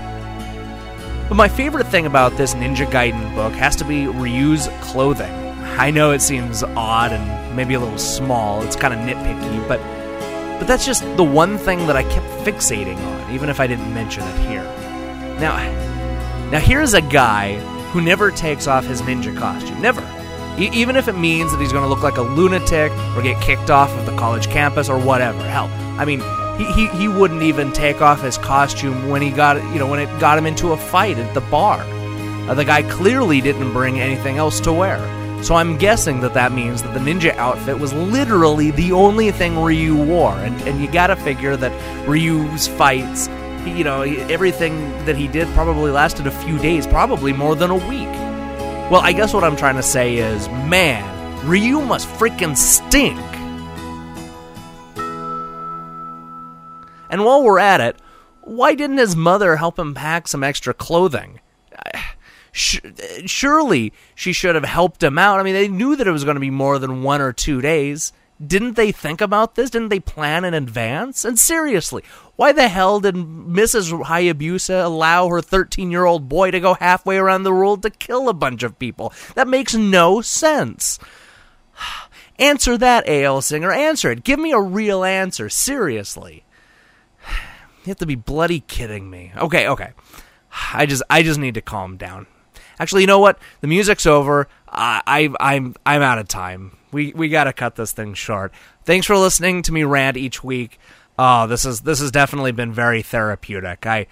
But 1.30 1.36
my 1.36 1.48
favorite 1.48 1.88
thing 1.88 2.06
about 2.06 2.36
this 2.36 2.54
Ninja 2.54 2.86
Gaiden 2.86 3.34
book 3.36 3.54
has 3.54 3.76
to 3.78 3.86
be 3.86 4.08
Ryu's 4.08 4.68
clothing. 4.82 5.32
I 5.78 5.92
know 5.92 6.12
it 6.12 6.22
seems 6.22 6.64
odd 6.64 7.14
and 7.14 7.56
maybe 7.56 7.76
a 7.76 7.80
little 7.80 7.98
small. 7.98 8.62
It's 8.64 8.76
kind 8.76 8.94
of 8.94 9.00
nitpicky, 9.00 9.66
but 9.68 9.80
but 10.60 10.68
that's 10.68 10.86
just 10.86 11.02
the 11.18 11.24
one 11.24 11.58
thing 11.58 11.88
that 11.88 11.96
I 11.96 12.04
kept 12.04 12.28
fixating 12.46 12.98
on, 12.98 13.34
even 13.34 13.50
if 13.50 13.60
I 13.60 13.66
didn't 13.66 13.94
mention 13.94 14.24
it 14.24 14.38
here. 14.48 14.64
Now, 15.40 15.58
now 16.52 16.60
here's 16.60 16.94
a 16.94 17.02
guy 17.02 17.56
who 17.92 18.02
never 18.02 18.30
takes 18.30 18.68
off 18.68 18.86
his 18.86 19.02
ninja 19.02 19.36
costume. 19.36 19.82
Never. 19.82 20.02
E- 20.60 20.70
even 20.74 20.96
if 20.96 21.08
it 21.08 21.18
means 21.18 21.52
that 21.52 21.62
he's 21.62 21.72
going 21.72 21.84
to 21.84 21.90
look 21.90 22.04
like 22.04 22.18
a 22.18 22.22
lunatic 22.22 22.92
or 23.16 23.22
get 23.22 23.42
kicked 23.42 23.70
off 23.70 23.90
of 23.98 24.06
the 24.06 24.16
college 24.18 24.48
campus 24.48 24.90
or 24.90 25.00
whatever. 25.00 25.42
Hell, 25.44 25.70
I 25.98 26.06
mean, 26.06 26.22
he, 26.60 26.72
he, 26.74 26.88
he 26.98 27.08
wouldn't 27.08 27.42
even 27.42 27.72
take 27.72 28.02
off 28.02 28.22
his 28.22 28.38
costume 28.38 29.10
when 29.10 29.22
he 29.22 29.32
got 29.32 29.56
you 29.74 29.80
know 29.80 29.88
when 29.88 30.00
it 30.00 30.20
got 30.20 30.38
him 30.38 30.46
into 30.46 30.74
a 30.74 30.78
fight 30.78 31.18
at 31.18 31.34
the 31.34 31.42
bar. 31.42 31.80
Uh, 32.50 32.54
the 32.54 32.66
guy 32.66 32.84
clearly 32.84 33.40
didn't 33.40 33.72
bring 33.72 34.00
anything 34.00 34.38
else 34.38 34.60
to 34.60 34.74
wear. 34.74 34.98
So 35.42 35.56
I'm 35.56 35.78
guessing 35.78 36.20
that 36.22 36.34
that 36.34 36.52
means 36.52 36.84
that 36.84 36.94
the 36.94 37.00
ninja 37.00 37.36
outfit 37.38 37.80
was 37.80 37.94
literally 37.94 38.72
the 38.72 38.92
only 38.92 39.32
thing 39.32 39.58
Ryu 39.58 39.96
wore, 39.96 40.34
and, 40.34 40.62
and 40.68 40.82
you 40.82 40.92
gotta 40.92 41.16
figure 41.16 41.56
that 41.56 42.08
Ryu's 42.08 42.68
fights, 42.68 43.28
you 43.66 43.84
know, 43.84 44.02
everything 44.02 44.92
that 45.06 45.16
he 45.16 45.28
did 45.28 45.48
probably 45.56 45.92
lasted 45.92 46.28
a 46.28 46.32
few 46.32 46.60
days, 46.60 46.86
probably 46.86 47.34
more 47.34 47.56
than 47.56 47.72
a 47.72 47.76
week. 47.76 48.10
Well, 48.92 49.02
I 49.02 49.14
guess 49.14 49.34
what 49.34 49.44
I'm 49.44 49.56
trying 49.56 49.78
to 49.78 49.84
say 49.84 50.18
is, 50.18 50.50
man, 50.50 51.48
Ryu 51.48 51.82
must 51.82 52.08
freaking 52.08 52.58
stink. 52.58 53.20
And 57.10 57.24
while 57.24 57.44
we're 57.44 57.60
at 57.60 57.82
it, 57.82 57.98
why 58.42 58.76
didn't 58.76 58.98
his 58.98 59.16
mother 59.16 59.56
help 59.56 59.80
him 59.80 59.94
pack 59.94 60.28
some 60.28 60.44
extra 60.44 60.74
clothing? 60.74 61.40
Surely 62.52 63.94
she 64.16 64.34
should 64.34 64.56
have 64.56 64.66
helped 64.66 65.04
him 65.04 65.18
out. 65.18 65.40
I 65.40 65.44
mean, 65.44 65.54
they 65.54 65.68
knew 65.68 65.96
that 65.96 66.08
it 66.08 66.12
was 66.12 66.24
going 66.24 66.36
to 66.36 66.42
be 66.42 66.50
more 66.50 66.80
than 66.80 67.04
one 67.04 67.22
or 67.22 67.34
two 67.34 67.62
days. 67.62 68.12
Didn't 68.46 68.78
they 68.78 68.94
think 68.94 69.20
about 69.20 69.56
this? 69.56 69.70
Didn't 69.70 69.90
they 69.90 70.00
plan 70.00 70.46
in 70.46 70.54
advance? 70.54 71.26
And 71.26 71.38
seriously, 71.38 72.04
why 72.38 72.54
the 72.54 72.70
hell 72.70 73.02
did 73.02 73.16
Mrs. 73.16 74.06
Hayabusa 74.06 74.86
allow 74.86 75.28
her 75.28 75.42
13 75.42 75.92
year 75.92 76.06
old 76.06 76.30
boy 76.30 76.52
to 76.52 76.60
go 76.62 76.76
halfway 76.76 77.18
around 77.18 77.44
the 77.44 77.52
world 77.52 77.82
to 77.84 77.90
kill 77.90 78.30
a 78.30 78.34
bunch 78.34 78.64
of 78.64 78.80
people? 78.80 79.14
That 79.36 79.50
makes 79.50 79.76
no 79.76 80.22
sense. 80.22 81.00
Answer 82.40 82.78
that, 82.78 83.06
A.L. 83.10 83.42
Singer. 83.42 83.74
Answer 83.74 84.12
it. 84.12 84.24
Give 84.24 84.40
me 84.40 84.54
a 84.54 84.62
real 84.62 85.04
answer. 85.04 85.50
Seriously. 85.50 86.44
You 87.86 87.92
have 87.92 88.00
to 88.00 88.06
be 88.06 88.16
bloody 88.16 88.60
kidding 88.60 89.10
me. 89.10 89.32
Okay, 89.38 89.66
okay. 89.66 89.94
I 90.74 90.86
just 90.86 91.02
I 91.10 91.24
just 91.24 91.40
need 91.40 91.54
to 91.54 91.62
calm 91.62 91.96
down. 91.96 92.28
Actually, 92.80 93.02
you 93.02 93.08
know 93.08 93.20
what? 93.20 93.40
The 93.62 93.68
music's 93.68 94.06
over. 94.06 94.48
I, 94.72 95.30
I'm 95.40 95.76
I'm 95.86 96.02
out 96.02 96.20
of 96.20 96.28
time. 96.28 96.78
We 96.92 97.12
we 97.14 97.30
got 97.30 97.46
to 97.46 97.54
cut 97.54 97.76
this 97.76 97.92
thing 97.92 98.14
short. 98.14 98.54
Thanks 98.86 99.06
for 99.06 99.18
listening 99.18 99.62
to 99.64 99.72
me 99.72 99.84
rant 99.84 100.18
each 100.18 100.44
week. 100.44 100.80
Oh, 101.18 101.48
this 101.48 101.66
is 101.66 101.82
this 101.82 102.00
has 102.00 102.12
definitely 102.12 102.52
been 102.52 102.72
very 102.72 103.02
therapeutic. 103.02 103.86
I 103.86 104.08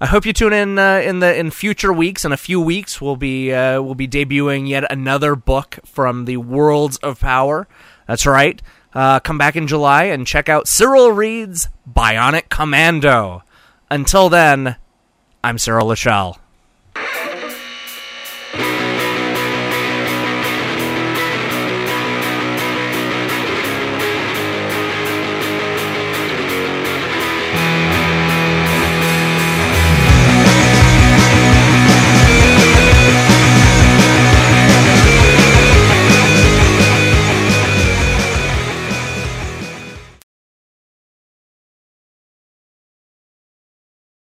I 0.00 0.06
hope 0.06 0.26
you 0.26 0.32
tune 0.32 0.52
in 0.52 0.78
uh, 0.78 1.00
in 1.04 1.20
the 1.20 1.36
in 1.36 1.50
future 1.50 1.92
weeks. 1.92 2.24
In 2.24 2.32
a 2.32 2.36
few 2.36 2.60
weeks, 2.60 3.00
we'll 3.00 3.16
be 3.16 3.52
uh, 3.52 3.80
we'll 3.82 3.94
be 3.94 4.08
debuting 4.08 4.68
yet 4.68 4.90
another 4.90 5.36
book 5.36 5.78
from 5.84 6.24
the 6.24 6.38
Worlds 6.38 6.96
of 6.98 7.20
Power. 7.20 7.66
That's 8.06 8.26
right. 8.26 8.60
Uh, 8.94 9.20
come 9.20 9.36
back 9.36 9.56
in 9.56 9.66
July 9.66 10.04
and 10.04 10.26
check 10.26 10.48
out 10.48 10.68
Cyril 10.68 11.12
Reads 11.12 11.68
Bionic 11.90 12.48
Commando. 12.48 13.42
Until 13.90 14.28
then, 14.28 14.76
I'm 15.44 15.58
Cyril 15.58 15.88
Lachel. 15.88 16.38